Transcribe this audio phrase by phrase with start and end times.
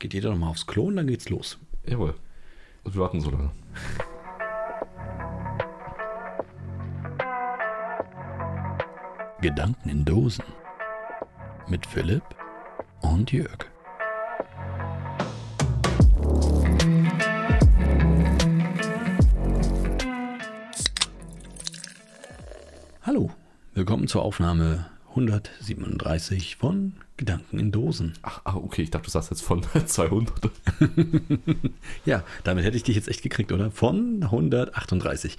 [0.00, 1.58] geht jeder nochmal aufs Klo und dann geht's los.
[1.86, 2.14] Jawohl.
[2.82, 3.50] Und wir warten so lange.
[9.40, 10.44] Gedanken in Dosen.
[11.68, 12.24] Mit Philipp
[13.02, 13.66] und Jörg.
[23.02, 23.30] Hallo,
[23.74, 28.14] willkommen zur Aufnahme 137 von Gedanken in Dosen.
[28.22, 30.50] Ach, ah, okay, ich dachte, du sagst jetzt von 200.
[32.06, 33.70] Ja, damit hätte ich dich jetzt echt gekriegt, oder?
[33.70, 35.36] Von 138.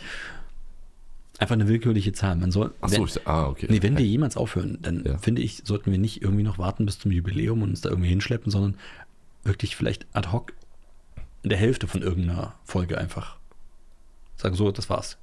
[1.40, 2.36] Einfach eine willkürliche Zahl.
[2.36, 3.68] Man soll, Ach so, wenn, ich, ah, okay.
[3.70, 5.18] nee, wenn wir jemals aufhören, dann Ja.
[5.18, 8.10] finde ich, sollten wir nicht irgendwie noch warten bis zum Jubiläum und uns da irgendwie
[8.10, 8.78] hinschleppen, sondern
[9.44, 10.54] wirklich vielleicht ad hoc
[11.42, 13.38] in der Hälfte von irgendeiner Folge einfach
[14.38, 15.18] sagen, so, das war's.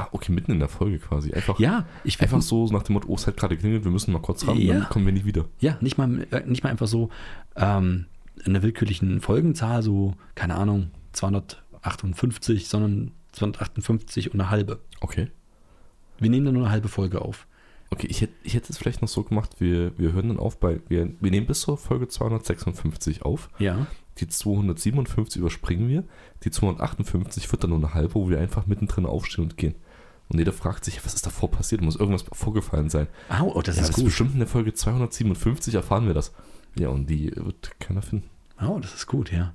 [0.00, 1.32] Ah, okay, mitten in der Folge quasi.
[1.32, 4.12] Einfach, Ja, ich einfach so nach dem Motto, oh, es hat gerade geklingelt, wir müssen
[4.12, 4.74] mal kurz ran, Ja.
[4.78, 5.46] dann kommen wir nie wieder.
[5.58, 7.08] Ja, nicht mal, äh, nicht mal einfach so
[7.56, 8.06] ähm,
[8.44, 14.78] in einer willkürlichen Folgenzahl, so, keine Ahnung, 258, sondern 258 und eine halbe.
[15.00, 15.28] Okay.
[16.18, 17.46] Wir nehmen dann nur eine halbe Folge auf.
[17.90, 20.60] Okay, ich hätte, ich hätte es vielleicht noch so gemacht, wir, wir hören dann auf
[20.60, 23.48] bei, wir, wir nehmen bis zur Folge 256 auf.
[23.58, 23.86] Ja.
[24.18, 26.04] Die 257 überspringen wir.
[26.44, 29.74] Die 258 wird dann nur eine halbe, wo wir einfach mittendrin aufstehen und gehen.
[30.30, 31.80] Und jeder fragt sich, was ist davor passiert?
[31.80, 33.06] Muss irgendwas vorgefallen sein.
[33.30, 34.04] Au, oh, das Ja, ist das ist gut.
[34.06, 36.32] bestimmt in der Folge 257 erfahren wir das.
[36.74, 38.28] Ja, und die wird keiner finden.
[38.60, 39.54] Oh, das ist gut, ja.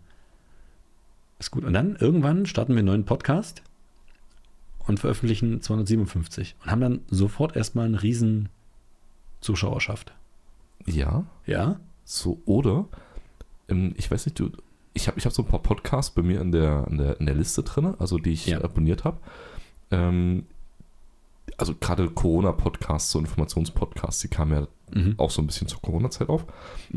[1.39, 1.63] Ist gut.
[1.63, 3.61] Und dann irgendwann starten wir einen neuen Podcast
[4.88, 8.49] und veröffentlichen 257 und haben dann sofort erstmal eine riesen
[9.41, 10.13] Zuschauerschaft.
[10.85, 11.79] Ja, Ja?
[12.03, 12.85] so, oder,
[13.69, 14.49] ähm, ich weiß nicht, du,
[14.94, 17.25] ich habe ich hab so ein paar Podcasts bei mir in der, in der, in
[17.25, 18.61] der Liste drin, also die ich Ja.
[18.61, 19.17] abonniert habe.
[19.91, 20.45] Ähm,
[21.57, 25.15] also gerade Corona-Podcasts, so Informationspodcasts, die kamen ja Mhm.
[25.17, 26.45] auch so ein bisschen zur Corona-Zeit auf.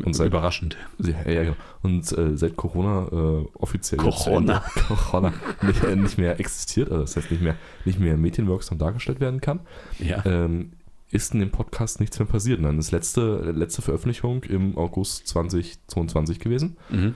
[0.05, 0.77] Und seit, Überraschend.
[0.99, 1.57] ja, ja, genau.
[1.83, 4.37] Und äh, seit Corona äh, offiziell Corona.
[4.59, 4.63] Ende-
[5.11, 5.33] Corona
[5.63, 9.41] nicht, äh, nicht mehr existiert, also das heißt nicht mehr, nicht mehr medienwirksam dargestellt werden
[9.41, 9.61] kann,
[9.99, 10.23] Ja.
[10.27, 10.73] ähm,
[11.11, 12.59] ist in dem Podcast nichts mehr passiert.
[12.59, 16.77] Und dann ist letzte, letzte Veröffentlichung im August 2022 gewesen.
[16.91, 17.15] Mhm.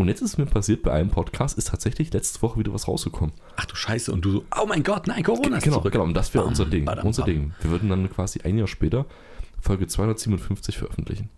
[0.00, 2.88] Und jetzt ist es mir passiert, bei einem Podcast ist tatsächlich letzte Woche wieder was
[2.88, 3.34] rausgekommen.
[3.56, 4.10] Ach du Scheiße.
[4.12, 5.92] Und du so, oh mein Gott, nein, Corona ist genau, zurück.
[5.92, 6.04] genau.
[6.04, 6.86] Und das wäre unser Ding.
[6.86, 7.24] badam, unser.
[7.24, 7.52] Ding.
[7.60, 9.04] Wir würden dann quasi ein Jahr später
[9.60, 11.28] Folge 257 veröffentlichen.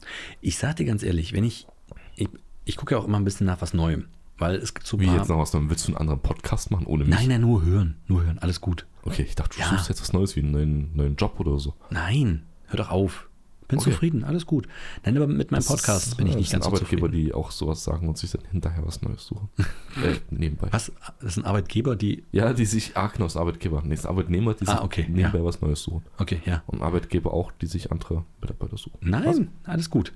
[0.41, 1.67] Ich sag dir ganz ehrlich, wenn ich,
[2.15, 2.29] ich,
[2.65, 4.05] ich gucke ja auch immer ein bisschen nach was Neuem,
[4.39, 5.51] weil es gibt so Wie paar- jetzt noch was?
[5.51, 7.13] Dann willst du einen anderen Podcast machen ohne mich?
[7.13, 8.87] Nein, nein, nur hören, nur hören, alles gut.
[9.03, 9.71] Okay, ich dachte, du Ja.
[9.71, 11.75] suchst jetzt was Neues wie einen neuen, neuen Job oder so.
[11.91, 13.29] Nein, hör doch auf.
[13.73, 13.91] Bin Okay.
[13.91, 14.69] zufrieden, alles gut.
[15.05, 17.27] Nein, aber mit meinem Das Podcast ist- bin ich nicht ganz so Arbeitgeber, zufrieden.
[17.27, 19.49] die auch sowas sagen und sich dann hinterher was Neues suchen.
[20.05, 20.69] äh, nebenbei.
[20.71, 20.93] Was?
[21.21, 22.23] Das sind Arbeitgeber, die.
[22.33, 23.83] Ja, die sich, ah genau, das Arbeitgeber.
[23.85, 26.03] Nee, das Arbeitnehmer, die Ah, sich okay, nebenbei was Neues suchen.
[26.19, 26.63] Okay, ja.
[26.67, 28.99] Und Arbeitgeber auch, die sich andere Mitarbeiter suchen.
[29.01, 30.13] Nein, alles gut.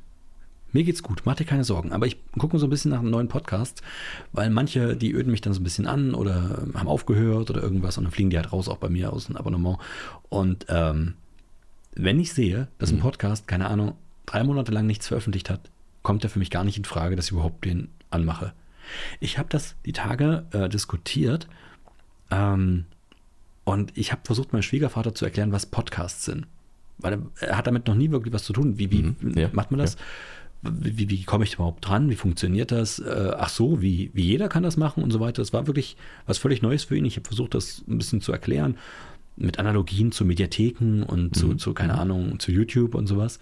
[0.72, 1.92] Mir geht's gut, mach dir keine Sorgen.
[1.92, 3.80] Aber ich gucke so ein bisschen nach einem neuen Podcast,
[4.32, 7.96] weil manche, die öden mich dann so ein bisschen an oder haben aufgehört oder irgendwas
[7.96, 9.78] und dann fliegen die halt raus, auch bei mir aus dem Abonnement.
[10.28, 11.14] Und ähm,
[11.96, 13.94] wenn ich sehe, dass ein Podcast, keine Ahnung,
[14.26, 15.70] drei Monate lang nichts veröffentlicht hat,
[16.02, 18.52] kommt der für mich gar nicht in Frage, dass ich überhaupt den anmache.
[19.18, 21.48] Ich habe das die Tage äh, diskutiert
[22.30, 22.84] ähm,
[23.64, 26.46] und ich habe versucht, meinem Schwiegervater zu erklären, was Podcasts sind.
[26.98, 28.78] Weil er, er hat damit noch nie wirklich was zu tun.
[28.78, 29.96] Wie, wie Mhm, ja, macht man das?
[30.62, 32.08] Wie, wie, wie komme ich überhaupt dran?
[32.10, 32.98] Wie funktioniert das?
[32.98, 35.42] Äh, ach so, wie, wie jeder kann das machen und so weiter.
[35.42, 35.96] Das war wirklich
[36.26, 37.04] was völlig Neues für ihn.
[37.04, 38.76] Ich habe versucht, das ein bisschen zu erklären.
[39.36, 41.58] Mit Analogien zu Mediatheken und zu, Mhm.
[41.58, 43.38] zu, keine Ahnung, zu YouTube und sowas.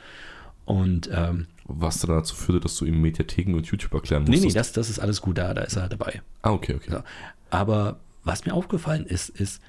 [0.65, 4.47] Und ähm, Was dann dazu führte, dass du ihm Mediatheken und YouTube erklären nee, musstest.
[4.55, 6.23] nee, das, das ist alles gut, da, da ist er dabei.
[6.43, 6.91] Ah, okay, okay.
[6.91, 7.03] So.
[7.51, 9.61] Aber was mir aufgefallen ist, ist,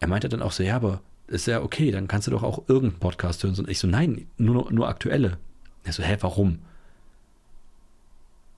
[0.00, 2.68] er meinte dann auch so, ja, aber ist ja okay, dann kannst du doch auch
[2.68, 3.54] irgendeinen Podcast hören.
[3.56, 5.38] Und ich so, nein, nur, nur aktuelle.
[5.84, 6.58] Er so, hä, warum?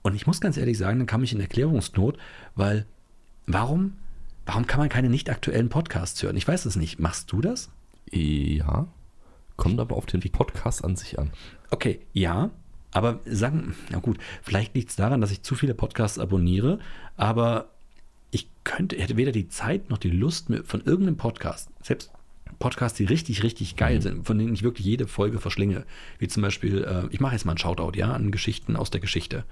[0.01, 2.17] Und ich muss ganz ehrlich sagen, dann kam ich in Erklärungsnot,
[2.55, 2.85] weil
[3.45, 3.93] warum,
[4.47, 6.37] warum kann man keine nicht aktuellen Podcasts hören?
[6.37, 6.99] Ich weiß es nicht.
[6.99, 7.69] Machst du das?
[8.09, 8.87] Ja.
[9.57, 11.31] Kommt aber auf den Podcast an sich an.
[11.69, 12.49] Okay, ja,
[12.91, 16.79] aber sagen, na gut, vielleicht liegt es daran, dass ich zu viele Podcasts abonniere,
[17.17, 17.69] aber
[18.31, 22.11] ich könnte, hätte weder die Zeit noch die Lust von irgendeinem Podcast, selbst
[22.59, 25.85] Podcasts, die richtig, richtig geil sind, von denen ich wirklich jede Folge verschlinge,
[26.19, 29.01] wie zum Beispiel, äh, ich mache jetzt mal einen Shoutout, ja, an Geschichten aus der
[29.01, 29.43] Geschichte.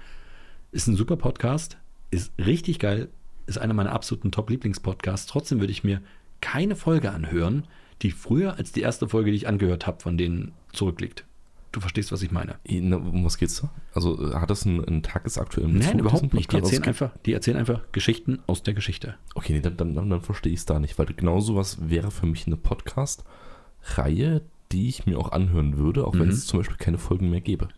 [0.72, 1.76] Ist ein super Podcast,
[2.10, 3.08] ist richtig geil,
[3.46, 5.26] ist einer meiner absoluten Top-Lieblingspodcasts.
[5.26, 6.00] Trotzdem würde ich mir
[6.40, 7.64] keine Folge anhören,
[8.02, 11.24] die früher als die erste Folge, die ich angehört habe, von denen zurückliegt.
[11.72, 12.56] Du verstehst, was ich meine.
[12.68, 13.70] Na, Um was geht's da?
[13.94, 16.52] Also äh, hat das einen, einen tagesaktuellen Nein, Bezug, überhaupt diesen nicht.
[16.52, 19.16] Die erzählen, Also, einfach, die erzählen einfach Geschichten aus der Geschichte.
[19.34, 22.26] Okay, nee, dann, dann, dann, verstehe ich es da nicht, weil genau sowas wäre für
[22.26, 26.30] mich eine Podcast-Reihe, die ich mir auch anhören würde, auch wenn Mhm.
[26.30, 27.68] es zum Beispiel keine Folgen mehr gäbe.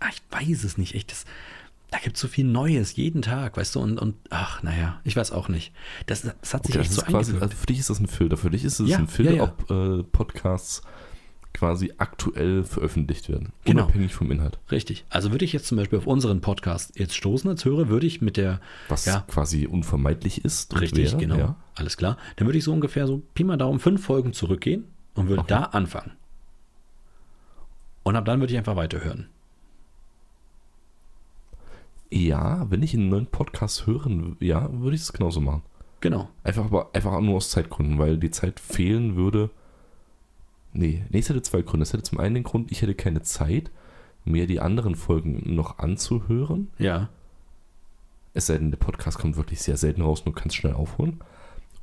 [0.00, 1.24] ach, ich weiß es nicht, echt, das,
[1.94, 5.14] da gibt es so viel Neues jeden Tag, weißt du, und, und ach, naja, ich
[5.14, 5.72] weiß auch nicht.
[6.06, 7.42] Das, das hat sich Okay, echt so quasi, eingefügt.
[7.42, 8.36] also für dich ist das ein Filter.
[8.36, 9.42] Für dich ist es Ja, ein Filter, ja, ja.
[9.44, 10.82] ob äh, Podcasts
[11.52, 13.52] quasi aktuell veröffentlicht werden.
[13.64, 13.84] Genau.
[13.84, 14.58] Unabhängig vom Inhalt.
[14.72, 15.04] Richtig.
[15.08, 18.20] Also würde ich jetzt zum Beispiel auf unseren Podcast jetzt stoßen als Hörer, würde ich
[18.20, 20.74] mit der, Was quasi unvermeidlich ist.
[20.80, 24.04] richtig, wäre, genau, alles klar, dann würde ich so ungefähr so Pi mal Daumen fünf
[24.04, 24.82] Folgen zurückgehen
[25.14, 25.48] und würde Okay.
[25.54, 26.10] da anfangen.
[28.02, 29.28] Und ab dann würde ich einfach weiterhören.
[32.10, 35.62] Ja, wenn ich einen neuen Podcast hören, ja, würde ich es genauso machen.
[36.00, 36.28] Genau.
[36.42, 39.50] Einfach aber einfach nur aus Zeitgründen, weil die Zeit fehlen würde.
[40.72, 41.84] Nee, nee, es hätte zwei Gründe.
[41.84, 43.70] Es hätte zum einen den Grund, ich hätte keine Zeit,
[44.24, 46.68] mir die anderen Folgen noch anzuhören.
[46.78, 47.08] Ja.
[48.34, 51.20] Es sei denn, der Podcast kommt wirklich sehr selten raus und du kannst schnell aufholen.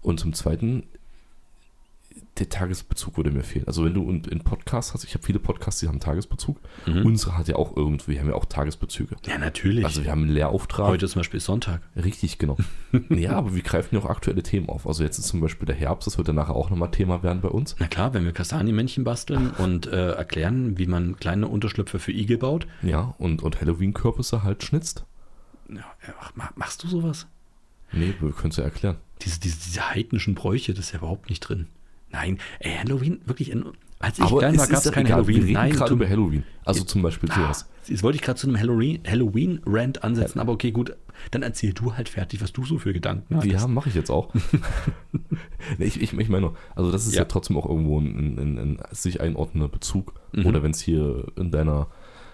[0.01, 0.83] Und zum Zweiten,
[2.37, 3.67] der Tagesbezug würde mir fehlen.
[3.67, 6.57] Also wenn du in, in Podcasts hast, ich habe viele Podcasts, die haben Tagesbezug.
[6.85, 7.05] Mhm.
[7.05, 9.15] Unsere hat ja auch irgendwie, wir haben ja auch Tagesbezüge.
[9.27, 9.85] Ja, natürlich.
[9.85, 10.87] Also wir haben einen Lehrauftrag.
[10.87, 11.81] Heute zum Beispiel ist Sonntag.
[11.95, 12.57] Richtig, genau.
[13.09, 14.87] ja, aber wir greifen ja auch aktuelle Themen auf.
[14.87, 17.41] Also jetzt ist zum Beispiel der Herbst, das wird dann nachher auch nochmal Thema werden
[17.41, 17.75] bei uns.
[17.79, 22.37] Na klar, wenn wir Kastanienmännchen basteln und äh, erklären, wie man kleine Unterschlüpfe für Igel
[22.37, 22.65] baut.
[22.81, 25.05] Ja, und, und Halloween-Kürbisse halt schnitzt.
[25.69, 25.83] Ja,
[26.19, 27.27] ach, ma- machst du sowas?
[27.91, 28.97] Nee, wir können es ja erklären.
[29.21, 31.67] Diese, diese, diese heidnischen Bräuche, das ist ja überhaupt nicht drin.
[32.11, 33.65] Nein, ey, Halloween, wirklich, in,
[33.99, 35.35] als ich aber klein war, gab es ja kein egal, Halloween.
[35.37, 36.43] Wir reden Nein, gerade über Halloween.
[36.65, 37.65] Also zum Beispiel sowas.
[37.69, 40.95] Ah, Jetzt wollte ich gerade zu einem Halloween- Halloween-Rant ansetzen, aber okay, gut,
[41.31, 43.45] dann erzähl du halt fertig, was du so für Gedanken hast.
[43.45, 44.31] Ja, mache ich jetzt auch.
[45.79, 47.25] ich, ich, ich meine, nur, also das ist ja, Ja.
[47.25, 50.13] trotzdem auch irgendwo ein, ein, ein sich einordnender Bezug.
[50.33, 50.45] Mhm.
[50.45, 51.87] Oder wenn es hier in deiner,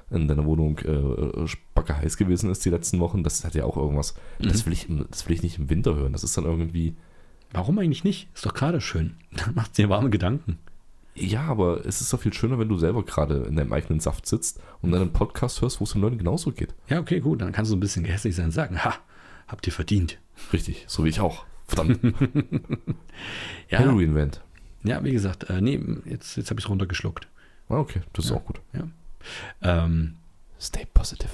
[0.09, 3.77] in deiner Wohnung äh, spacke heiß gewesen ist die letzten Wochen, das hat ja auch
[3.77, 4.15] irgendwas.
[4.39, 4.47] Mhm.
[4.50, 6.13] Das, will ich, das will ich nicht im Winter hören.
[6.13, 6.95] Das ist dann irgendwie.
[7.51, 8.27] Warum eigentlich nicht?
[8.33, 9.15] Ist doch gerade schön.
[9.31, 10.57] Dann macht dir warme Gedanken.
[11.15, 14.27] Ja, aber es ist doch viel schöner, wenn du selber gerade in deinem eigenen Saft
[14.27, 16.75] sitzt und dann einen Podcast hörst, wo es den Leuten genauso geht.
[16.89, 18.94] Ja, okay, gut, dann kannst du ein bisschen gehässig sein und sagen, ha,
[19.47, 20.19] habt ihr verdient.
[20.53, 21.45] Richtig, so wie ich auch.
[21.65, 21.99] Verdammt.
[23.69, 24.41] Ja, Halloween-Vent.
[24.83, 27.27] ja wie gesagt, äh, nee, jetzt, jetzt habe ich es runtergeschluckt.
[27.67, 28.38] Ah, okay, das ist Ja.
[28.38, 28.61] auch gut.
[29.63, 30.13] Ähm,
[30.59, 31.29] Stay positive.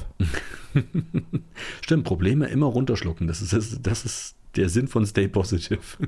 [1.84, 3.28] Stimmt, Probleme immer runterschlucken.
[3.28, 5.80] Das ist, das, das ist der Sinn von Stay Positive.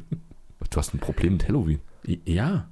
[0.71, 1.79] Du hast ein Problem mit Halloween.
[2.25, 2.67] ja.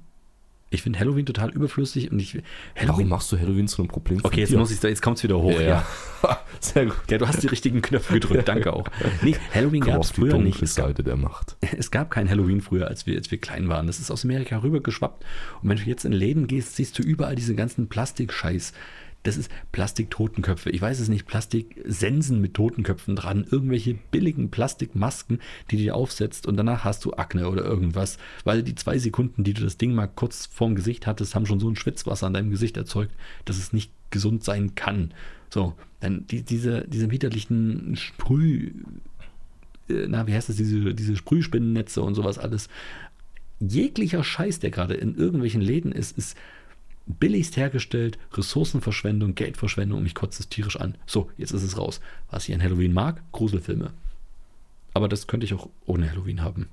[0.70, 2.34] Ich finde Halloween total überflüssig und ich.
[2.34, 3.08] Warum Halloween.
[3.08, 4.18] machst du Halloween zu einem Problem?
[4.24, 4.58] Okay, jetzt dir?
[4.58, 5.52] muss ich jetzt kommt es wieder hoch.
[5.52, 5.86] Ja, Ja.
[6.24, 6.40] ja.
[6.60, 6.96] Sehr gut.
[7.08, 8.88] ja, du hast die richtigen Knöpfe gedrückt, danke auch.
[9.22, 10.60] Nee, Halloween gab es früher nicht.
[10.60, 11.56] Es gab, Seite der Macht.
[11.78, 13.86] es gab kein Halloween früher, als wir, als wir klein waren.
[13.86, 15.24] Das ist aus Amerika rübergeschwappt.
[15.62, 18.72] Und wenn du jetzt in Läden gehst, siehst du überall diese ganzen Plastikscheiß.
[19.24, 20.70] Das ist Plastiktotenköpfe.
[20.70, 25.40] Ich weiß es nicht, Plastiksensen mit Totenköpfen dran, irgendwelche billigen Plastikmasken,
[25.70, 29.42] die du dir aufsetzt und danach hast du Akne oder irgendwas, weil die zwei Sekunden,
[29.42, 32.34] die du das Ding mal kurz vorm Gesicht hattest, haben schon so ein Schwitzwasser an
[32.34, 33.12] deinem Gesicht erzeugt,
[33.46, 35.14] dass es nicht gesund sein kann.
[35.48, 38.72] So, dann die, diese, diese widerlichen Sprüh,
[39.88, 42.68] äh, na, wie heißt das, diese, diese Sprühspinnennetze und sowas alles.
[43.58, 46.36] Jeglicher Scheiß, der gerade in irgendwelchen Läden ist, ist
[47.06, 50.96] billigst hergestellt, Ressourcenverschwendung, Geldverschwendung und mich kotzt es tierisch an.
[51.06, 52.00] So, jetzt ist es raus.
[52.30, 53.92] Was ich an Halloween mag, Gruselfilme.
[54.94, 56.68] Aber das könnte ich auch ohne Halloween haben.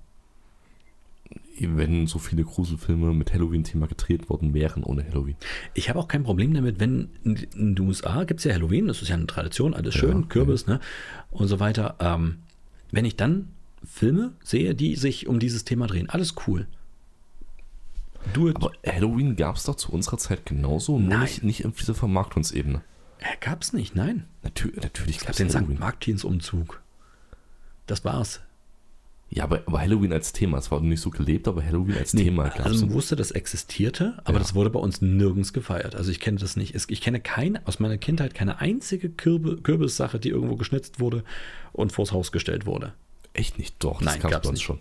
[1.60, 5.36] Wenn so viele Gruselfilme mit Halloween-Thema gedreht worden wären ohne Halloween.
[5.74, 9.01] Ich habe auch kein Problem damit, wenn in den USA gibt es ja Halloween, das
[9.01, 10.79] ist ja eine Tradition, alles schön, Ja, Kürbis, ne?
[11.29, 11.96] Und so weiter.
[12.00, 12.38] Ähm,
[12.91, 13.50] wenn ich dann
[13.84, 16.67] Filme sehe, die sich um dieses Thema drehen, alles cool.
[18.56, 21.22] Aber Halloween gab es doch zu unserer Zeit genauso, nur Nein.
[21.22, 22.82] nicht, nicht auf dieser Vermarktungsebene.
[23.20, 24.25] Äh, gab's nicht, nein.
[24.42, 25.56] Natür natürlich Es gab gab es den St.
[25.58, 25.80] Halloween.
[25.80, 26.82] Martins-Umzug.
[27.88, 28.42] Das war's.
[29.30, 32.50] Ja, aber, aber Halloween als Thema, es war nicht so gelebt, aber Halloween als Thema
[32.50, 32.82] gab also es.
[32.82, 34.40] man wusste, das existierte, aber Ja.
[34.40, 35.96] das wurde bei uns nirgends gefeiert.
[35.96, 36.75] Also ich kenne das nicht.
[36.75, 41.24] Es- Ich kenne keine, aus meiner Kindheit keine einzige Kürbe, Kürbissache, die irgendwo geschnitzt wurde
[41.72, 42.94] und vors Haus gestellt wurde.
[43.34, 44.63] Echt nicht, doch, das Nein, gab's gab's nicht.
[44.63, 44.80] schon.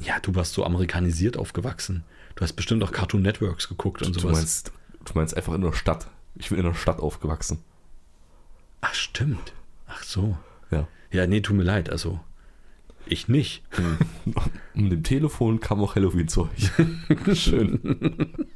[0.00, 2.04] Ja, du warst so amerikanisiert aufgewachsen.
[2.34, 4.36] Du hast bestimmt auch Cartoon Networks geguckt und Du sowas.
[4.38, 4.72] meinst,
[5.04, 6.08] du meinst einfach in der Stadt.
[6.34, 7.58] Ich bin in der Stadt aufgewachsen.
[8.80, 9.52] Ach, stimmt.
[9.86, 10.36] Ach so.
[10.70, 10.88] Ja.
[11.12, 11.90] Ja, nee, tut mir leid.
[11.90, 12.18] Also,
[13.06, 13.62] ich nicht.
[14.74, 16.50] Um dem Telefon kam auch Halloween-Zeug.
[17.34, 18.34] Schön.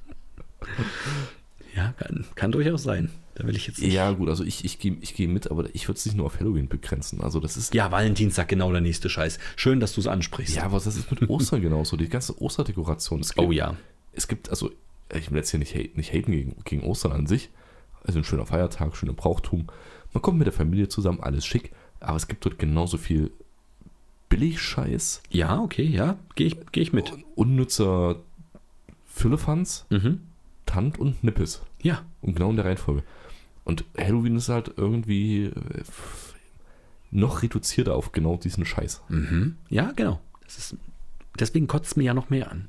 [1.78, 3.10] Ja, kann, kann durchaus sein.
[3.34, 3.92] Da will ich jetzt nicht.
[3.92, 6.26] Ja, gut, also ich, ich gehe ich geh mit, aber ich würde es nicht nur
[6.26, 7.20] auf Halloween begrenzen.
[7.20, 7.72] Also das ist.
[7.74, 9.38] Ja, Valentinstag, genau der nächste Scheiß.
[9.56, 10.56] Schön, dass du es ansprichst.
[10.56, 11.96] Ja, aber das ist mit Ostern genauso.
[11.96, 13.20] Die ganze Osterdekoration.
[13.20, 13.76] Es gibt, Oh ja.
[14.12, 14.70] Es gibt, also,
[15.14, 17.50] ich will jetzt hier nicht, hate- nicht haten gegen, gegen Ostern an sich.
[18.04, 19.68] Also ein schöner Feiertag, schöner Brauchtum.
[20.12, 21.72] Man kommt mit der Familie zusammen, alles schick.
[22.00, 23.30] Aber es gibt dort genauso viel
[24.28, 26.18] Billigscheiß, Ja, okay, ja.
[26.34, 27.12] Gehe ich, geh ich mit.
[27.34, 28.16] unnützer
[29.06, 30.20] Füllefanz, Mhm.
[30.66, 31.62] Tant und Nippes.
[31.82, 32.04] Ja.
[32.20, 33.02] Und genau in der Reihenfolge.
[33.64, 35.52] Und Halloween ist halt irgendwie äh,
[37.10, 39.02] noch reduzierter auf genau diesen Scheiß.
[39.08, 39.56] Mhm.
[39.68, 40.20] Ja, genau.
[40.46, 40.76] Ist,
[41.38, 42.68] deswegen kotzt es mir ja noch mehr an.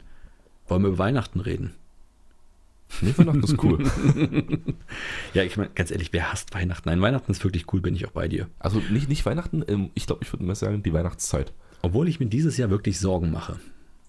[0.68, 1.74] Wollen wir über Weihnachten reden?
[3.02, 3.84] Nee, Weihnachten ist cool.
[5.34, 6.90] Ja, ich meine, ganz ehrlich, wer hasst Weihnachten?
[6.90, 8.48] Nein, Weihnachten ist wirklich cool, bin ich auch bei dir.
[8.58, 11.54] Also nicht, nicht Weihnachten, ähm, ich glaube, ich würde mal sagen, die Weihnachtszeit.
[11.84, 13.60] Obwohl ich mir dieses Jahr wirklich Sorgen mache.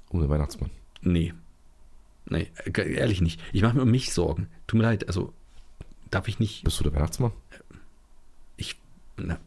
[0.08, 0.70] Um den Weihnachtsmann.
[1.02, 1.34] Nee.
[2.26, 3.40] Nee, äh, ehrlich nicht.
[3.52, 4.48] Ich mache mir um mich Sorgen.
[4.66, 5.32] Tut mir leid, also
[6.10, 6.64] darf ich nicht.
[6.64, 7.32] Bist du der Weihnachtsmann?
[8.56, 8.76] Ich,
[9.16, 9.38] na,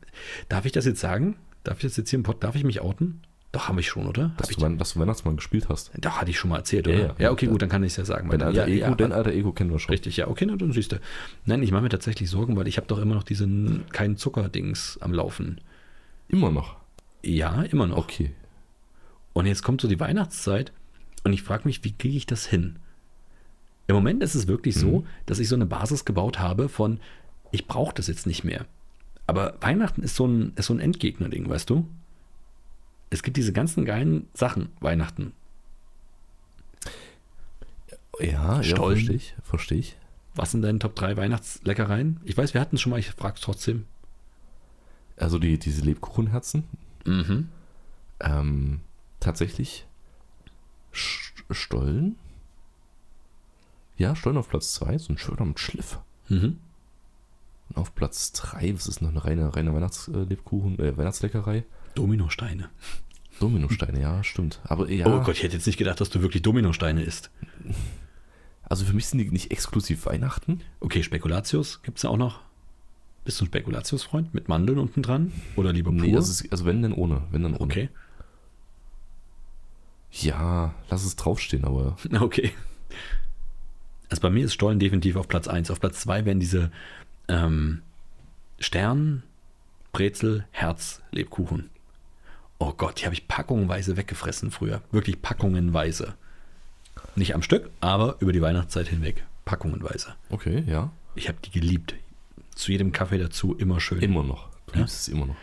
[0.50, 1.36] darf ich das jetzt sagen?
[1.64, 3.22] Darf ich das jetzt hier im Pod, darf ich mich outen?
[3.54, 4.32] Doch, habe ich schon, oder?
[4.38, 5.92] Dass, ich, du, dass du Weihnachtsmann gespielt hast.
[6.00, 7.04] doch, hatte ich schon mal erzählt, Ja, oder?
[7.04, 7.16] ja.
[7.20, 8.28] Ja, okay, gut, dann kann ich es ja sagen.
[8.30, 9.92] Dein alter ja, Ego, ja, dein alter Ego kennen wir schon.
[9.92, 11.00] Richtig, ja, okay, na, dann siehst du.
[11.46, 14.98] Nein, ich mache mir tatsächlich Sorgen, weil ich habe doch immer noch diesen kein Zuckerdings
[15.02, 15.62] am Laufen.
[16.28, 16.78] Immer noch.
[17.22, 17.98] Ja, immer noch.
[17.98, 18.32] Okay.
[19.34, 20.72] Und jetzt kommt so die Weihnachtszeit
[21.24, 22.78] und ich frage mich, wie kriege ich das hin?
[23.88, 25.08] Im Moment ist es wirklich so, Mhm.
[25.26, 27.00] dass ich so eine Basis gebaut habe von,
[27.52, 28.66] ich brauche das jetzt nicht mehr.
[29.28, 31.88] Aber Weihnachten ist so ein, ist so ein Endgegner-Ding, weißt du?
[33.10, 35.34] Es gibt diese ganzen geilen Sachen, Weihnachten.
[38.20, 38.96] Ja, ja, Stollen.
[38.98, 39.36] verstehe ich.
[39.44, 39.98] Verstehe ich.
[40.36, 42.20] Was sind deine Top 3 Weihnachtsleckereien?
[42.24, 43.86] Ich weiß, wir hatten es schon mal, ich frage es trotzdem.
[45.18, 46.64] Also die, diese Lebkuchenherzen.
[47.06, 47.50] Mhm.
[48.20, 48.80] Ähm,
[49.20, 49.86] tatsächlich
[50.94, 52.16] Stollen.
[53.98, 56.00] Ja, Stollen auf Platz 2, so ein schöner mit Schliff.
[56.30, 56.58] Mhm.
[57.70, 61.64] Und auf Platz 3, was ist noch eine reine, reine Weihnachtslebkuchen, äh, Weihnachtsleckerei?
[61.96, 62.70] Dominosteine.
[63.40, 64.60] Dominosteine, ja, stimmt.
[64.64, 67.32] Aber ja, Oh Gott, ich hätte jetzt nicht gedacht, dass du wirklich Dominosteine isst.
[68.64, 70.62] also für mich sind die nicht exklusiv Weihnachten.
[70.80, 72.42] Okay, Spekulatius gibt es ja auch noch.
[73.26, 75.32] Bist du ein Spekulatius-Freund mit Mandeln unten dran?
[75.56, 76.02] Oder lieber pur?
[76.02, 77.64] Nee, also, also wenn denn ohne, wenn dann ohne.
[77.64, 77.90] okay.
[80.14, 82.52] Ja, lass es draufstehen, aber Okay.
[84.10, 85.72] Also bei mir ist Stollen definitiv auf Platz 1.
[85.72, 86.72] Auf Platz 2 wären diese
[87.28, 87.82] ähm,
[88.60, 89.24] Stern,
[89.92, 91.70] Brezel, Herz, Lebkuchen.
[92.60, 94.82] Oh Gott, die habe ich packungenweise weggefressen früher.
[94.92, 96.14] Wirklich packungenweise.
[97.16, 99.24] Nicht am Stück, aber über die Weihnachtszeit hinweg.
[99.46, 100.14] Packungenweise.
[100.30, 100.92] okay, ja.
[101.16, 101.96] Ich habe die geliebt.
[102.56, 104.00] Zu jedem Kaffee dazu immer schön.
[104.02, 104.48] Immer noch.
[104.68, 104.80] Du Ja?
[104.82, 105.36] liebst es immer noch.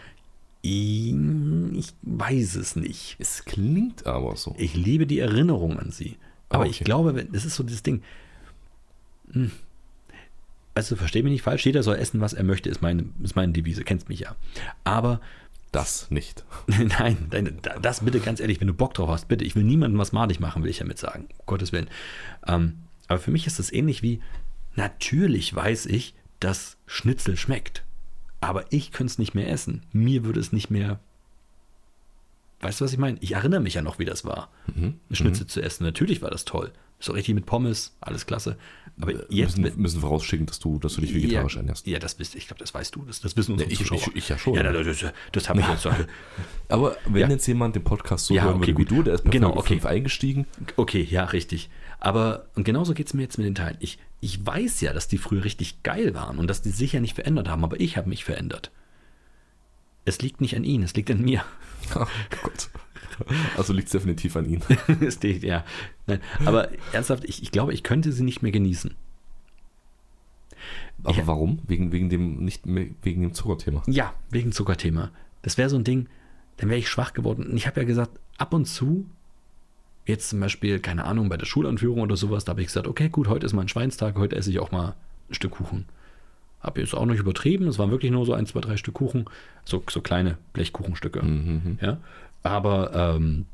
[0.62, 1.14] Ich
[1.75, 3.17] ich weiß es nicht.
[3.19, 4.55] Es klingt aber so.
[4.59, 6.17] Ich liebe die Erinnerung an sie.
[6.50, 6.85] Aber Ah, ich okay.
[6.85, 8.02] glaube, wenn- das ist so dieses Ding.
[9.33, 9.50] Hm.
[10.75, 13.52] Also, versteh mich nicht falsch, jeder soll essen, was er möchte, ist meine, ist meine
[13.52, 14.37] Devise, kennst mich ja.
[14.85, 15.21] Aber,
[15.73, 16.45] Das nicht.
[16.67, 19.99] nein, nein, das bitte ganz ehrlich, wenn du Bock drauf hast, bitte, ich will niemandem
[19.99, 21.88] was madig machen, will ich damit sagen, um Gottes Willen.
[22.47, 22.75] Ähm,
[23.09, 24.21] aber für mich ist das ähnlich wie,
[24.75, 27.85] natürlich weiß ich, dass Schnitzel schmeckt,
[28.40, 29.82] aber ich könnte es nicht mehr essen.
[29.92, 30.99] Mir würde es nicht mehr,
[32.61, 33.18] weißt du, was ich meine?
[33.20, 34.99] Ich erinnere mich ja noch, wie das war, Mhm.
[35.09, 35.85] eine Schnitzel zu essen.
[35.85, 36.73] Natürlich war das toll.
[37.02, 38.57] So richtig mit Pommes, alles klasse.
[39.00, 41.87] Aber jetzt Äh, müssen, müssen vorausschicken, dass du, dass du dich vegetarisch ja, ernährst.
[41.87, 43.04] Ja, das wisst ich glaube, das weißt du.
[43.07, 43.99] Das, das wissen unsere Nee, ich- Zuschauer.
[43.99, 44.54] ich- ich ja schon.
[44.54, 45.87] Ja, das, das, das habe ich jetzt.
[46.69, 47.28] Aber wenn Ja.
[47.30, 49.57] jetzt jemand den Podcast so Ja, hören okay, würde wie du, der ist bei Genau,
[49.57, 49.69] okay.
[49.75, 51.71] 5 eingestiegen, Okay, ja, richtig.
[51.99, 53.78] Aber und genauso geht es mir jetzt mit den Teilen.
[53.80, 57.00] Ich, ich weiß ja, dass die früher richtig geil waren und dass die sich ja
[57.00, 58.71] nicht verändert haben, aber ich habe mich verändert.
[60.04, 61.42] Es liegt nicht an ihnen, es liegt an mir.
[61.95, 62.07] oh
[62.42, 62.69] Gott.
[63.57, 65.65] Also liegt es definitiv an liegt- ja,
[66.07, 66.21] nein.
[66.45, 68.95] Aber ernsthaft, ich, ich glaube, ich könnte sie nicht mehr genießen.
[71.05, 71.27] Aber Ja.
[71.27, 71.61] warum?
[71.67, 73.83] Wegen, wegen dem, nicht wegen dem Zuckerthema.
[73.87, 75.11] Ja, wegen Zuckerthema.
[75.43, 76.09] Das wäre so ein Ding,
[76.59, 77.47] dann wäre ich schwach geworden.
[77.47, 79.07] Und ich habe ja gesagt, ab und zu,
[80.05, 83.09] jetzt zum Beispiel, keine Ahnung, bei der Schulanführung oder sowas, da habe ich gesagt, okay,
[83.09, 84.95] gut, heute ist mein Schweinstag, heute esse ich auch mal
[85.31, 85.87] ein Stück Kuchen.
[86.61, 89.25] Habe jetzt auch nicht übertrieben, es waren wirklich nur so ein, zwei, drei Stück Kuchen,
[89.65, 91.23] so, so kleine Blechkuchenstücke.
[91.23, 91.79] Mhm.
[91.81, 91.97] Ja,
[92.42, 93.47] aber ähm,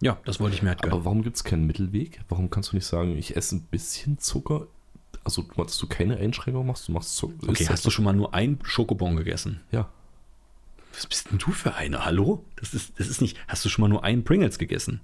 [0.00, 0.94] ja, das wollte ich mir halt gönnen.
[0.94, 2.20] Aber warum gibt es keinen Mittelweg?
[2.28, 4.66] Warum kannst du nicht sagen, ich esse ein bisschen Zucker?
[5.24, 7.48] Also, dass du keine Einschränkung machst, du machst Zucker.
[7.48, 9.60] Okay, hast du schon mal nur ein Schokobon gegessen?
[9.72, 9.88] Ja.
[10.92, 12.04] Was bist denn du für eine?
[12.04, 12.44] Hallo?
[12.56, 13.36] Das ist, das ist nicht.
[13.46, 15.00] Hast du schon mal nur einen Pringles gegessen?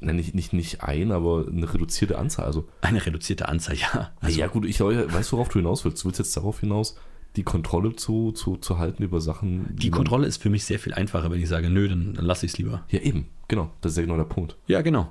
[0.00, 2.46] Nein, nicht, nicht, nicht ein, aber eine reduzierte Anzahl.
[2.46, 4.12] Also, Eine reduzierte Anzahl, ja.
[4.20, 6.02] Also, ja gut, ich weiß, worauf du hinaus willst.
[6.02, 6.96] Du willst jetzt darauf hinaus,
[7.36, 9.74] die Kontrolle zu, zu, zu halten über Sachen.
[9.76, 12.24] die man- Kontrolle ist für mich sehr viel einfacher, wenn ich sage, nö, dann, dann
[12.24, 12.84] lasse ich es lieber.
[12.90, 13.70] Ja, eben, genau.
[13.80, 14.56] Das ist ja genau der Punkt.
[14.66, 15.10] Ja, genau.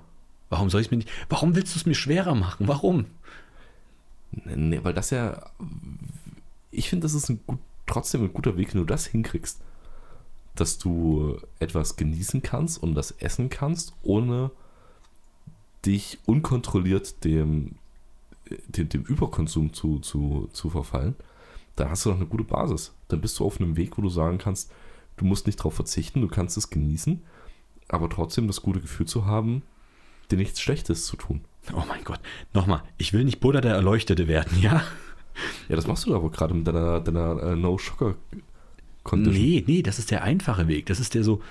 [0.49, 1.09] Warum soll ich es mir nicht.
[1.29, 2.67] Warum willst du es mir schwerer machen?
[2.67, 3.05] Warum?
[4.31, 5.49] Nee, nee, weil das ja.
[6.71, 9.61] Ich finde, das ist ein gut, trotzdem ein guter Weg, wenn du das hinkriegst,
[10.55, 14.51] dass du etwas genießen kannst und das essen kannst, ohne
[15.85, 17.71] dich unkontrolliert dem,
[18.67, 21.15] dem, dem Überkonsum zu, zu, zu verfallen.
[21.75, 22.93] Dann hast du doch eine gute Basis.
[23.07, 24.71] Dann bist du auf einem Weg, wo du sagen kannst,
[25.17, 27.21] du musst nicht darauf verzichten, du kannst es genießen,
[27.87, 29.63] aber trotzdem das gute Gefühl zu haben,
[30.31, 31.41] dir nichts Schlechtes zu tun.
[31.73, 32.19] Oh mein Gott.
[32.53, 34.83] Nochmal, ich will nicht Buddha der Erleuchtete werden, ja?
[35.67, 39.33] Ja, das machst du aber gerade mit deiner, deiner äh, No-Sugar-Condition.
[39.33, 40.85] Nee, nee, das ist der einfache Weg.
[40.85, 41.41] Das ist der so,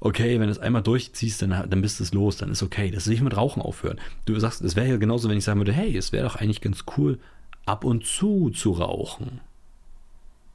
[0.00, 2.90] okay, wenn du es einmal durchziehst, dann, dann bist du es los, dann ist okay.
[2.90, 4.00] Das ist nicht mit Rauchen aufhören.
[4.26, 6.60] Du sagst, es wäre ja genauso, wenn ich sagen würde, hey, es wäre doch eigentlich
[6.60, 7.18] ganz cool,
[7.64, 9.40] ab und zu zu rauchen.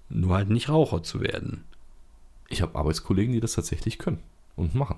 [0.09, 1.63] Nur halt nicht Raucher zu werden.
[2.49, 4.19] Ich habe Arbeitskollegen, die das tatsächlich können
[4.55, 4.97] und machen.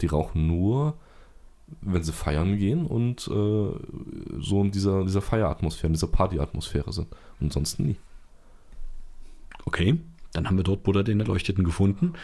[0.00, 0.94] Die rauchen nur,
[1.80, 3.70] wenn sie feiern gehen und äh,
[4.40, 7.08] so in dieser, dieser Feieratmosphäre, in dieser Partyatmosphäre sind.
[7.40, 7.96] Und sonst nie.
[9.64, 9.98] Okay,
[10.32, 12.14] dann haben wir dort Buddha den Erleuchteten gefunden.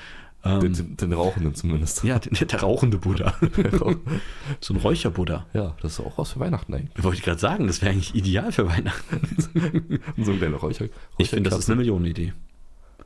[0.42, 2.02] Ähm, Den, den, den Rauchenden zumindest.
[2.04, 3.34] ja, der, der rauchende Buddha.
[4.60, 5.46] so ein Räucherbuddha.
[5.52, 7.04] Ja, das ist auch was für Weihnachten eigentlich.
[7.04, 10.00] Wollte ich gerade sagen, das wäre eigentlich ideal für Weihnachten.
[10.24, 10.86] So ein kleiner Räucher.
[11.18, 12.32] Ich finde, das ist eine Millionenidee.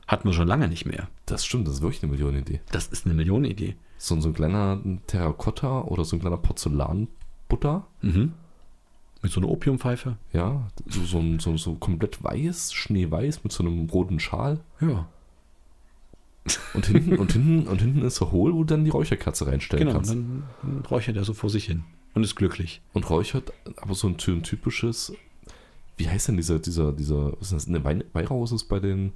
[0.07, 1.07] Hatten wir schon lange nicht mehr.
[1.25, 2.61] Das stimmt, das ist wirklich eine Millionenidee.
[2.71, 3.75] Das ist eine Millionenidee.
[3.97, 7.87] So, so ein kleiner Terrakotta oder so ein kleiner Porzellanbutter.
[8.01, 8.33] Mhm.
[9.21, 10.17] Mit so einer Opiumpfeife.
[10.33, 14.59] Ja, so, so, ein- so, so komplett weiß, schneeweiß mit so einem roten Schal.
[14.79, 15.07] Ja.
[16.73, 19.85] Und hinten, und hinten, und hinten ist er hohl, wo du dann die Räucherkerze reinstellen
[19.87, 20.11] Genau, kannst.
[20.11, 21.83] dann, dann räuchert er so vor sich hin
[22.13, 22.81] und ist glücklich.
[22.93, 25.13] Und räuchert aber so ein, ty- ein typisches,
[25.97, 28.79] wie heißt denn dieser, dieser, dieser, was ist das, eine Wein, Weihrauch ist es bei
[28.79, 29.13] den,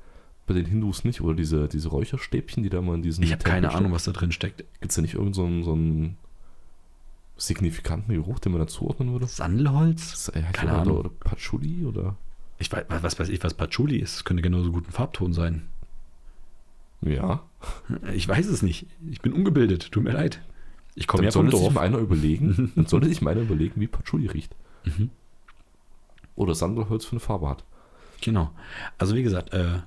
[0.48, 1.22] bei den Hindus nicht?
[1.22, 4.12] Oder diese, diese Räucherstäbchen, die da mal in diesen Ich habe keine Ahnung, was da
[4.12, 4.58] drin steckt.
[4.80, 6.18] Gibt es da nicht irgendeinen so einen, so einen
[7.38, 9.28] signifikanten Geruch, den man da zuordnen würde?
[9.28, 10.32] Sandelholz?
[10.34, 10.98] Heißt Keine oder, Ahnung.
[10.98, 12.16] Oder Patchouli oder?
[12.58, 14.16] Ich weiß, was weiß ich, was Patchouli ist.
[14.18, 15.68] Das könnte genauso gut ein Farbton sein.
[17.02, 17.44] Ja.
[18.14, 18.88] Ich weiß es nicht.
[19.10, 19.92] Ich bin ungebildet.
[19.92, 20.42] Tut mir leid.
[20.96, 23.42] Ich komme Dann ja vom sollte sich mal einer überlegen, dann sollte sich mal einer
[23.42, 24.56] überlegen, wie Patchouli riecht.
[24.86, 25.10] Mhm.
[26.36, 27.64] Oder Sandelholz für eine Farbe hat.
[28.22, 28.52] Genau.
[28.98, 29.80] Also wie gesagt, äh,